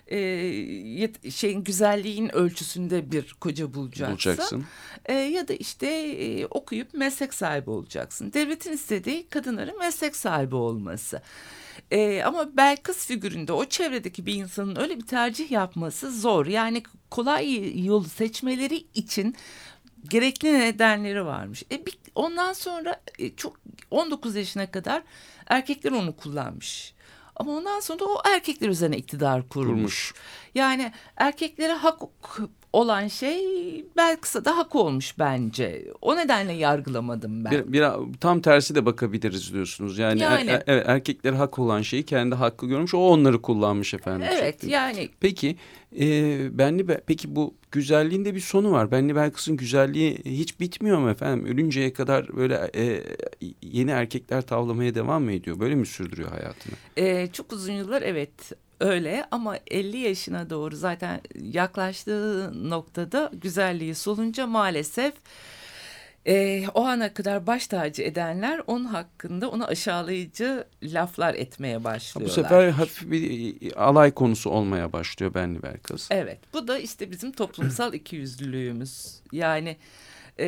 [0.07, 4.13] E, yet- şeyin güzelliğin ölçüsünde bir koca bulacaksın.
[4.15, 4.65] Bulacaksın.
[5.05, 8.33] E, ya da işte e, okuyup meslek sahibi olacaksın.
[8.33, 11.21] Devletin istediği kadınların meslek sahibi olması.
[11.91, 16.45] E, ama Belkıs figüründe o çevredeki bir insanın öyle bir tercih yapması zor.
[16.45, 19.35] Yani kolay yolu seçmeleri için
[20.09, 21.63] gerekli nedenleri varmış.
[21.71, 23.59] E, bir, ondan sonra e, çok
[23.91, 25.03] 19 yaşına kadar
[25.47, 26.93] erkekler onu kullanmış.
[27.35, 29.75] Ama ondan sonra o erkekler üzerine iktidar kurmuş.
[29.75, 30.13] Kurmuş.
[30.55, 32.01] Yani erkeklere hak
[32.73, 33.41] olan şey
[33.97, 35.85] Belkıs'a da hak olmuş bence.
[36.01, 37.51] O nedenle yargılamadım ben.
[37.51, 37.85] Bir, bir,
[38.19, 39.97] tam tersi de bakabiliriz diyorsunuz.
[39.97, 40.49] Yani, Yani.
[40.49, 42.93] er- er- erkekler hak olan şeyi kendi hakkı görmüş.
[42.93, 44.27] O onları kullanmış efendim.
[44.31, 44.73] evet şeklinde.
[44.73, 45.55] yani Peki
[45.99, 48.91] e, Benli Be- peki bu güzelliğinde bir sonu var.
[48.91, 51.45] Benli Belkıs'ın güzelliği hiç bitmiyor mu efendim?
[51.45, 53.03] Ölünceye kadar böyle e,
[53.61, 55.59] yeni erkekler tavlamaya devam mı ediyor?
[55.59, 56.73] Böyle mi sürdürüyor hayatını?
[56.97, 58.31] Ee, çok uzun yıllar evet
[58.81, 65.13] öyle ama 50 yaşına doğru zaten yaklaştığı noktada güzelliği solunca maalesef
[66.27, 72.29] e, o ana kadar baş tacı edenler onun hakkında onu aşağılayıcı laflar etmeye başlıyorlar.
[72.29, 76.07] bu sefer hafif bir e, alay konusu olmaya başlıyor Benli Belkıs.
[76.11, 79.77] Evet bu da işte bizim toplumsal ikiyüzlülüğümüz yani
[80.39, 80.45] e,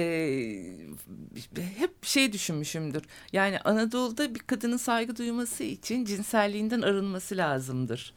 [1.77, 3.01] hep şey düşünmüşümdür
[3.34, 8.13] yani Anadolu'da bir kadının saygı duyması için cinselliğinden arınması lazımdır.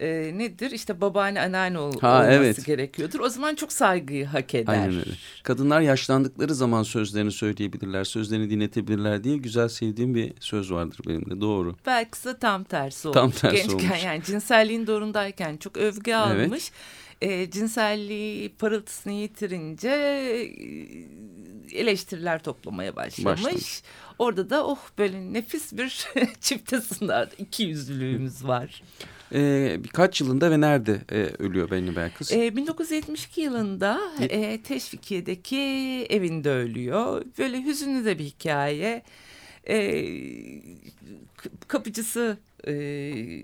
[0.00, 2.66] E, nedir işte babaanne anneanne ol- Ha, olması evet.
[2.66, 4.72] gerekiyordur o zaman çok saygıyı hak eder.
[4.72, 5.10] Aynen öyle.
[5.42, 11.40] Kadınlar yaşlandıkları zaman sözlerini söyleyebilirler, sözlerini dinletebilirler diye güzel sevdiğim bir söz vardır benim de
[11.40, 11.76] doğru.
[11.86, 13.14] Belki de tam tersi olmuş.
[13.20, 14.04] Tam tersi Gençken olmuş.
[14.04, 16.70] yani cinselliğin doğrundayken çok övgü almış.
[17.20, 23.44] E, cinselliği parıltısını yitirince e, eleştiriler toplamaya başlamış.
[23.44, 23.82] Başlamış.
[24.18, 26.06] Orada da oh böyle nefis bir
[26.40, 28.82] çifte sınır iki yüzlülüğümüz var.
[29.34, 32.32] Ee, birkaç yılında ve nerede e, ölüyor Benli Belkıs?
[32.32, 35.56] E, 1972 yılında e, Teşvikiye'deki
[36.10, 37.24] evinde ölüyor.
[37.38, 39.02] Böyle hüzünlü de bir hikaye.
[39.68, 40.06] E,
[41.68, 42.74] kapıcısı e,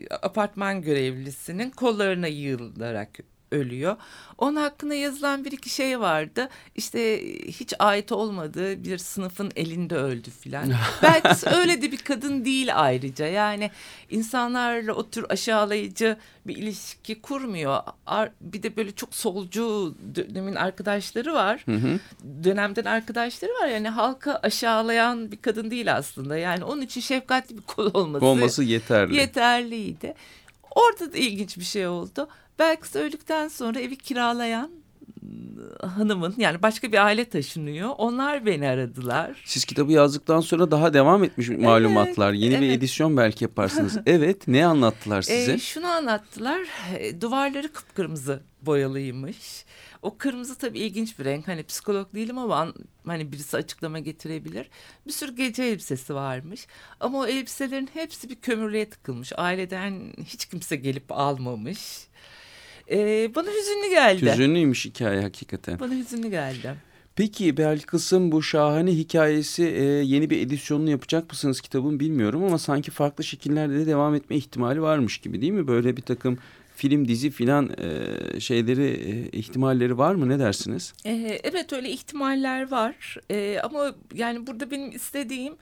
[0.08, 3.18] apartman görevlisinin kollarına yığılarak
[3.53, 3.96] ölüyor.
[4.38, 6.48] Onun hakkında yazılan bir iki şey vardı.
[6.74, 10.72] İşte hiç ait olmadığı bir sınıfın elinde öldü filan.
[11.03, 13.26] Belki öyle de bir kadın değil ayrıca.
[13.26, 13.70] Yani
[14.11, 17.80] insanlarla o tür aşağılayıcı bir ilişki kurmuyor.
[18.40, 21.64] Bir de böyle çok solcu dönemin arkadaşları var.
[22.44, 23.68] Dönemden arkadaşları var.
[23.68, 26.36] Yani halka aşağılayan bir kadın değil aslında.
[26.38, 29.16] Yani onun için şefkatli bir kol olması, Olması yeterli.
[29.16, 30.14] yeterliydi.
[30.70, 32.28] Orada da ilginç bir şey oldu.
[32.61, 34.70] Belki öldükten sonra evi kiralayan
[35.82, 37.90] ıı, hanımın yani başka bir aile taşınıyor.
[37.98, 39.42] Onlar beni aradılar.
[39.46, 42.32] Siz kitabı yazdıktan sonra daha devam etmiş malumatlar.
[42.32, 42.78] Yeni bir evet.
[42.78, 43.98] edisyon belki yaparsınız.
[44.06, 45.52] evet, ne anlattılar size?
[45.52, 46.61] Ee, şunu anlattılar.
[46.98, 49.64] e, Duvarları kıpkırmızı boyalıymış.
[50.02, 51.48] O kırmızı tabii ilginç bir renk.
[51.48, 52.74] Hani psikolog değilim ama an-
[53.06, 54.70] hani birisi açıklama getirebilir.
[55.06, 56.66] Bir sürü gece elbisesi varmış.
[57.00, 59.32] Ama o elbiselerin hepsi bir kömürlüğe tıkılmış.
[59.36, 62.11] Aileden hiç kimse gelip almamış.
[62.91, 64.32] Ee, bana hüzünlü geldi.
[64.32, 65.80] Hüzünlüymüş hikaye hakikaten.
[65.80, 66.74] Bana hüzünlü geldi.
[67.16, 72.91] Peki Belkıs'ın bu şahane hikayesi e, yeni bir edisyonunu yapacak mısınız kitabın bilmiyorum ama sanki
[72.91, 75.66] farklı şekillerde de devam etme ihtimali varmış gibi değil mi?
[75.66, 76.38] Böyle bir takım
[76.76, 80.28] film, dizi filan e, şeyleri, e, ihtimalleri var mı?
[80.28, 80.93] Ne dersiniz?
[81.07, 85.55] Ee, evet öyle ihtimaller var Ee, ama yani burada benim istediğim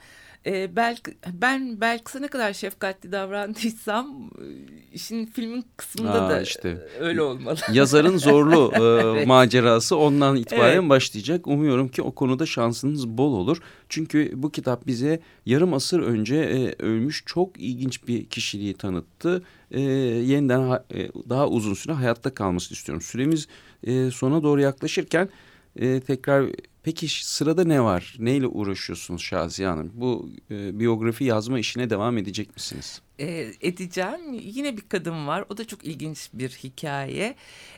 [0.47, 4.45] e, belki ben belki ne kadar şefkatli davrandıysam e,
[4.93, 6.69] işin filmin kısmında Aa, da işte.
[6.69, 7.57] e, öyle olmalı.
[7.73, 9.27] Yazarın zorlu e, Evet.
[9.27, 10.89] macerası ondan itibaren Evet.
[10.89, 11.47] başlayacak.
[11.47, 13.59] Umuyorum ki o konuda şansınız bol olur.
[13.89, 19.43] Çünkü bu kitap bize yarım asır önce e, ölmüş çok ilginç bir kişiliği tanıttı.
[19.71, 23.03] E, yeniden ha- e, daha uzun süre hayatta kalmasını istiyorum.
[23.03, 23.49] Süremiz
[23.87, 25.29] e, sona doğru yaklaşırken
[25.77, 26.47] e, tekrar
[26.89, 28.17] peki sırada ne var?
[28.19, 29.93] Neyle uğraşıyorsunuz Şaziye Hanım?
[29.95, 33.01] Bu e, biyografi yazma işine devam edecek misiniz?
[33.19, 34.33] E, edeceğim.
[34.33, 35.45] Yine bir kadın var.
[35.49, 37.35] O da çok ilginç bir hikaye.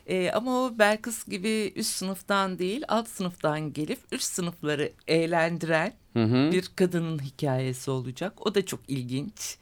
[0.07, 6.23] E, ama o Belkıs gibi üst sınıftan değil alt sınıftan gelip üst sınıfları eğlendiren Hı
[6.23, 6.51] hı.
[6.51, 8.47] bir kadının hikayesi olacak.
[8.47, 9.57] O da çok ilginç.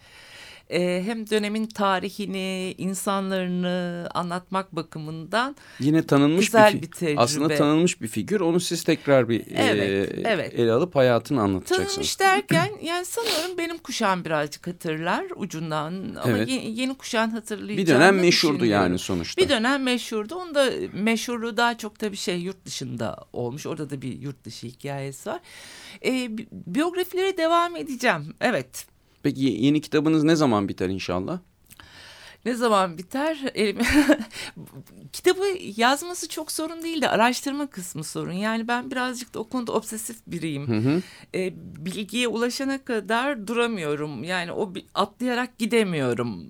[0.69, 7.19] E, hem dönemin tarihini, insanlarını anlatmak bakımından Yine tanınmış Güzel bir, bir tecrübe.
[7.21, 8.39] aslında tanınmış bir figür.
[8.39, 10.53] Onu siz tekrar bir Evet, e, evet.
[10.59, 11.87] ele alıp hayatını anlatacaksınız.
[11.89, 15.93] tanınmış derken yani sanıyorum benim kuşağım birazcık hatırlar ucundan
[16.23, 16.49] ama Evet.
[16.49, 19.41] yeni, yeni kuşağın hatırlayacağını Bir dönem meşhurdu yani sonuçta.
[19.43, 20.35] Bir dönem meşhurdu.
[20.35, 23.65] Onun da meşhurluğu daha çok da bir şey yurt dışında olmuş.
[23.65, 25.39] Orada da bir yurt dışı hikayesi var.
[26.05, 28.33] Bi- biyografilere devam edeceğim.
[28.41, 28.85] Evet.
[29.23, 31.39] Peki ye- yeni kitabınız ne zaman biter inşallah?
[32.45, 33.37] Ne zaman biter?
[35.13, 35.45] Kitabı
[35.77, 38.31] yazması çok sorun değil de araştırma kısmı sorun.
[38.31, 40.67] Yani ben birazcık da o konuda obsesif biriyim.
[40.67, 41.01] Hı hı.
[41.35, 41.53] Ee,
[41.85, 44.23] bilgiye ulaşana kadar duramıyorum.
[44.23, 46.45] Yani o atlayarak gidemiyorum.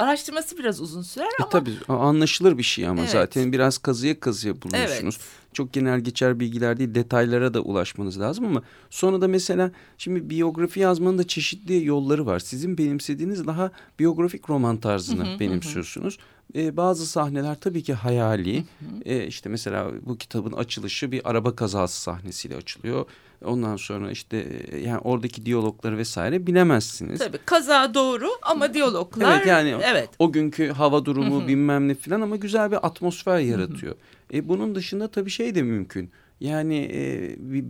[0.00, 3.10] Araştırması biraz uzun sürer E, ama tabii a- anlaşılır bir şey ama Evet.
[3.10, 5.18] zaten biraz kazıya kazıya buluyorsunuz.
[5.52, 10.80] Çok genel geçer bilgiler değil detaylara da ulaşmanız lazım ama sonra da mesela şimdi biyografi
[10.80, 12.38] yazmanın da çeşitli yolları var.
[12.38, 16.18] Sizin benimsediğiniz daha biyografik roman tarzını benimsiyorsunuz.
[16.54, 18.64] e, bazı sahneler tabii ki hayali.
[19.04, 23.04] E, işte mesela bu kitabın açılışı bir araba kazası sahnesiyle açılıyor.
[23.44, 24.36] Ondan sonra işte
[24.72, 27.18] e, yani oradaki diyalogları vesaire bilemezsiniz.
[27.18, 30.08] Tabii kaza doğru ama diyaloglar Evet yani evet.
[30.18, 33.94] o günkü hava durumu bilmem ne falan ama güzel bir atmosfer yaratıyor.
[34.34, 36.10] E, bunun dışında tabii şey de mümkün.
[36.40, 37.64] Yani e, bir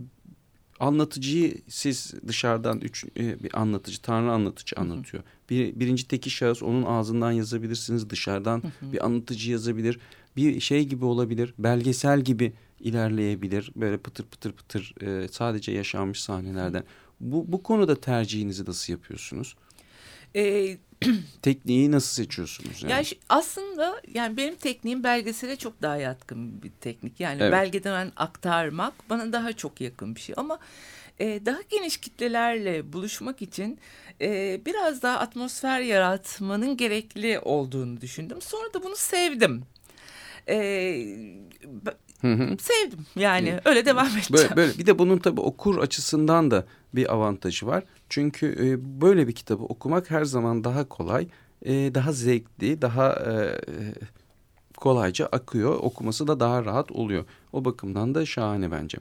[0.79, 5.23] anlatıcıyı siz dışarıdan üç, e, bir anlatıcı, tanrı anlatıcı anlatıyor.
[5.49, 8.09] Bir, birinci teki şahıs onun ağzından yazabilirsiniz.
[8.09, 9.99] Dışarıdan bir anlatıcı yazabilir.
[10.35, 11.53] Bir şey gibi olabilir.
[11.59, 13.71] Belgesel gibi ilerleyebilir.
[13.75, 16.83] Böyle pıtır pıtır pıtır e, sadece yaşanmış sahnelerden.
[17.19, 19.55] Bu, bu konuda tercihinizi nasıl yapıyorsunuz?
[20.35, 20.77] Ee,
[21.41, 22.83] Tekniği nasıl seçiyorsunuz?
[22.83, 22.91] Yani?
[22.91, 27.19] Yani aslında yani benim tekniğim belgesele çok daha yatkın bir teknik.
[27.19, 27.51] Yani Evet.
[27.51, 30.35] belgeden aktarmak bana daha çok yakın bir şey.
[30.37, 30.59] Ama
[31.19, 33.79] e, daha geniş kitlelerle buluşmak için
[34.21, 38.41] e, biraz daha atmosfer yaratmanın gerekli olduğunu düşündüm.
[38.41, 39.63] Sonra da bunu sevdim.
[40.47, 40.57] E,
[42.23, 44.25] b- sevdim yani öyle devam edeceğim.
[44.33, 46.65] Böyle, böyle bir de bunun tabii okur açısından da
[46.95, 47.83] bir avantajı var.
[48.09, 51.27] Çünkü e, böyle bir kitabı okumak her zaman daha kolay,
[51.65, 53.33] e, daha zevkli, daha e,
[54.77, 55.75] kolayca akıyor.
[55.75, 57.25] Okuması da daha rahat oluyor.
[57.53, 58.97] O bakımdan da şahane bence.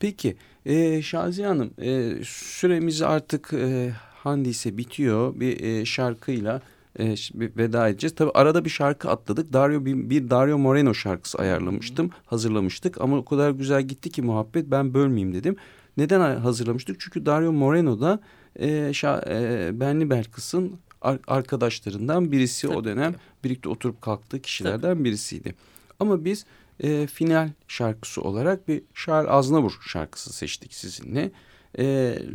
[0.00, 0.36] Peki
[0.66, 5.40] e, Şaziye Hanım e, süremiz artık e, handise bitiyor.
[5.40, 6.62] Bir e, şarkıyla
[6.98, 8.14] e, veda edeceğiz.
[8.14, 9.52] Tabii arada bir şarkı atladık.
[9.52, 14.70] Dario bir, bir Dario Moreno şarkısı ayarlamıştım, hazırlamıştık ama o kadar güzel gitti ki muhabbet
[14.70, 15.56] ben bölmeyeyim dedim.
[15.96, 17.00] Neden hazırlamıştık?
[17.00, 18.20] Çünkü Dario Moreno da
[18.56, 20.72] e, şa, e, Benli Belkıs'ın
[21.02, 23.18] ar- arkadaşlarından birisi o Tabii dönem ki.
[23.44, 25.54] birlikte oturup kalktığı kişilerden birisiydi.
[26.00, 26.44] Ama biz
[26.80, 31.30] e, final şarkısı olarak bir Charles Aznavour şarkısı seçtik sizinle.
[31.78, 31.84] E,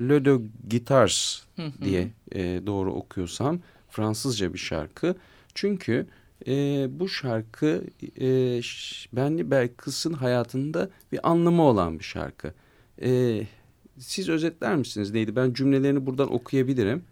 [0.09, 0.37] Le de
[0.71, 1.41] Guitars
[1.81, 3.59] diye e, doğru okuyorsam
[3.93, 5.15] Fransızca bir şarkı.
[5.55, 6.07] Çünkü
[6.47, 6.51] e,
[6.99, 7.83] bu şarkı
[8.19, 8.27] e,
[9.13, 12.53] Benli Belkıs'ın hayatında bir anlamı olan bir şarkı.
[13.01, 13.41] E,
[13.99, 15.35] siz özetler misiniz neydi?
[15.35, 17.03] Ben cümlelerini buradan okuyabilirim.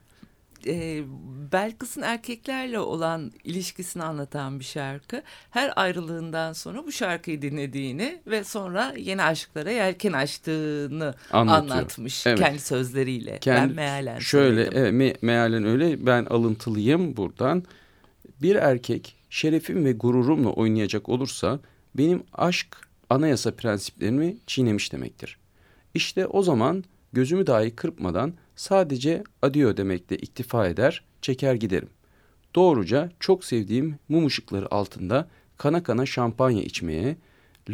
[0.68, 1.04] E,
[1.52, 5.22] Belkıs'ın erkeklerle olan ilişkisini anlatan bir şarkı.
[5.50, 11.78] Her ayrılığından sonra bu şarkıyı dinlediğini ve sonra yeni aşklara yelken açtığını Anlatıyor.
[11.78, 12.40] anlatmış Evet.
[12.40, 13.38] kendi sözleriyle.
[13.40, 14.78] Kendi- ben mealen Şöyle söyledim.
[14.78, 17.64] evet, me- mealen öyle ben alıntılıyım buradan.
[18.42, 21.60] Bir erkek şerefim ve gururumla oynayacak olursa
[21.96, 22.68] benim aşk
[23.10, 25.38] anayasa prensiplerimi çiğnemiş demektir.
[25.94, 26.84] İşte o zaman
[27.14, 31.90] gözümü dahi kırpmadan sadece adieu demekle iktifa eder, çeker giderim.
[32.56, 37.18] Doğruca çok sevdiğim mum ışıkları altında kana kana şampanya içmeye,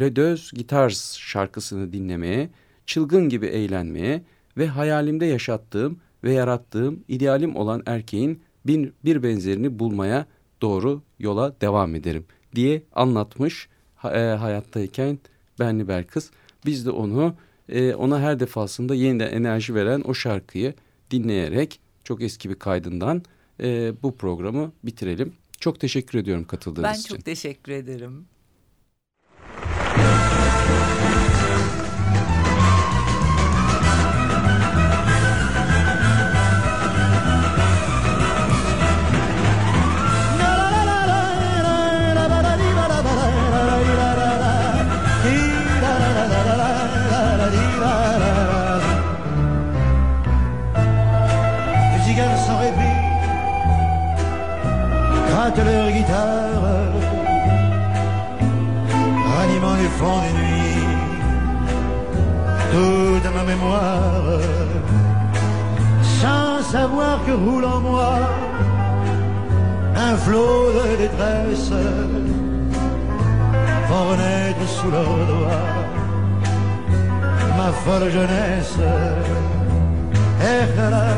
[0.00, 2.50] Le Deux Guitars şarkısını dinlemeye,
[2.86, 4.22] çılgın gibi eğlenmeye
[4.56, 10.26] ve hayalimde yaşattığım ve yarattığım idealim olan erkeğin bir, bir benzerini bulmaya
[10.62, 13.68] doğru yola devam ederim diye anlatmış
[14.04, 15.18] e, hayattayken
[15.60, 16.30] Benli Belkıs.
[16.66, 17.34] Biz de onu
[17.68, 20.74] e, ona her defasında yeniden enerji veren o şarkıyı
[21.10, 23.22] dinleyerek çok eski bir kaydından
[23.60, 25.32] e, bu programı bitirelim.
[25.60, 27.14] Çok teşekkür ediyorum katıldığınız Ben için.
[27.14, 28.24] çok teşekkür ederim.
[55.58, 56.92] Grattent leur guitare,
[59.36, 60.58] ranimant les fonds des nuits
[62.72, 64.40] toute ma mémoire,
[66.20, 68.18] sans savoir que roule en moi
[69.96, 71.72] un flot de détresse,
[73.88, 75.66] font renaître sous leurs doigts
[77.56, 78.78] ma folle jeunesse.
[80.40, 81.16] Echelas,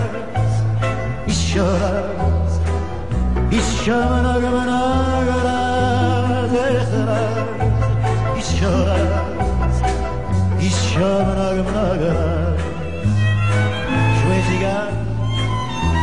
[1.29, 2.20] ishoras,
[14.19, 14.91] Jouez égal,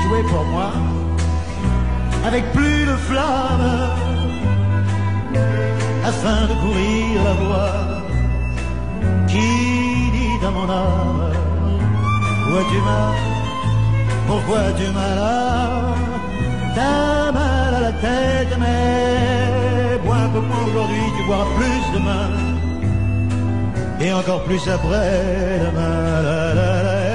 [0.03, 0.71] jouez pour moi,
[2.25, 3.91] avec plus de flamme,
[6.03, 7.73] afin de courir la voie
[9.27, 9.49] qui
[10.11, 11.31] dit à mon âme
[12.43, 13.13] Pourquoi tu m'as
[14.27, 17.16] Pourquoi tu m'as là
[18.01, 22.29] tête mais Bois un peu aujourd'hui Tu boiras plus demain.
[23.99, 26.21] Et encore plus après demain.
[26.23, 27.07] La, la, la.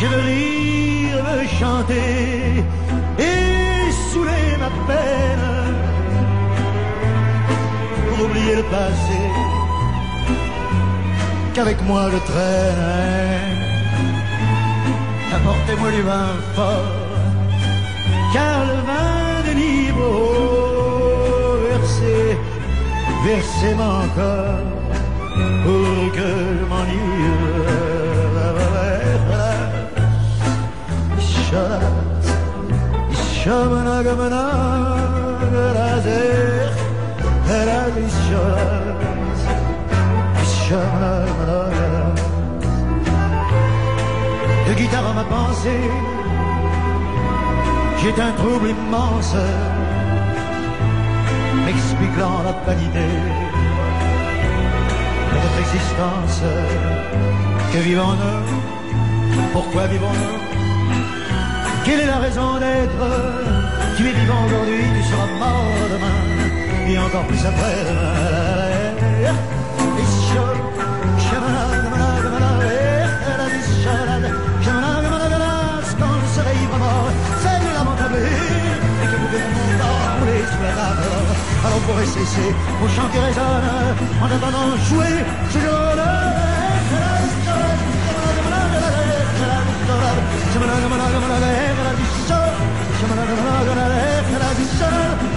[0.00, 1.24] Je veux rire,
[1.60, 2.64] chanter
[8.56, 9.22] le passé
[11.54, 13.62] qu'avec moi je traîne.
[15.36, 16.94] Apportez-moi du vin fort,
[18.32, 20.18] car le vin de niveau
[21.68, 22.38] versez,
[23.24, 24.64] versez-moi encore
[25.64, 26.28] pour que
[26.58, 27.74] je m'enivre.
[38.06, 39.42] Isharas,
[40.42, 42.14] Ishamanagamanagarazer.
[44.66, 45.90] De guitare à ma pensée,
[48.00, 49.36] j'ai un trouble immense,
[51.68, 53.08] expliquant la vanité
[55.30, 56.40] de notre existence.
[57.72, 58.42] Que vivons-nous?
[59.52, 60.38] Pourquoi vivons-nous?
[61.84, 63.04] Quelle est la raison d'être
[63.96, 66.33] Tu es vivant aujourd'hui, tu seras mort demain,
[66.86, 67.76] et encore plus après.
[75.98, 77.10] Quand le soleil va mort,
[77.40, 79.42] c'est de lamentable et que vous devez
[79.80, 81.06] tomber sous la table.
[81.64, 83.68] Alors pour cesser, mon chant qui résonne,
[84.20, 85.14] en attendant jouer,
[85.52, 86.04] je donne.
[94.74, 95.33] Shut up!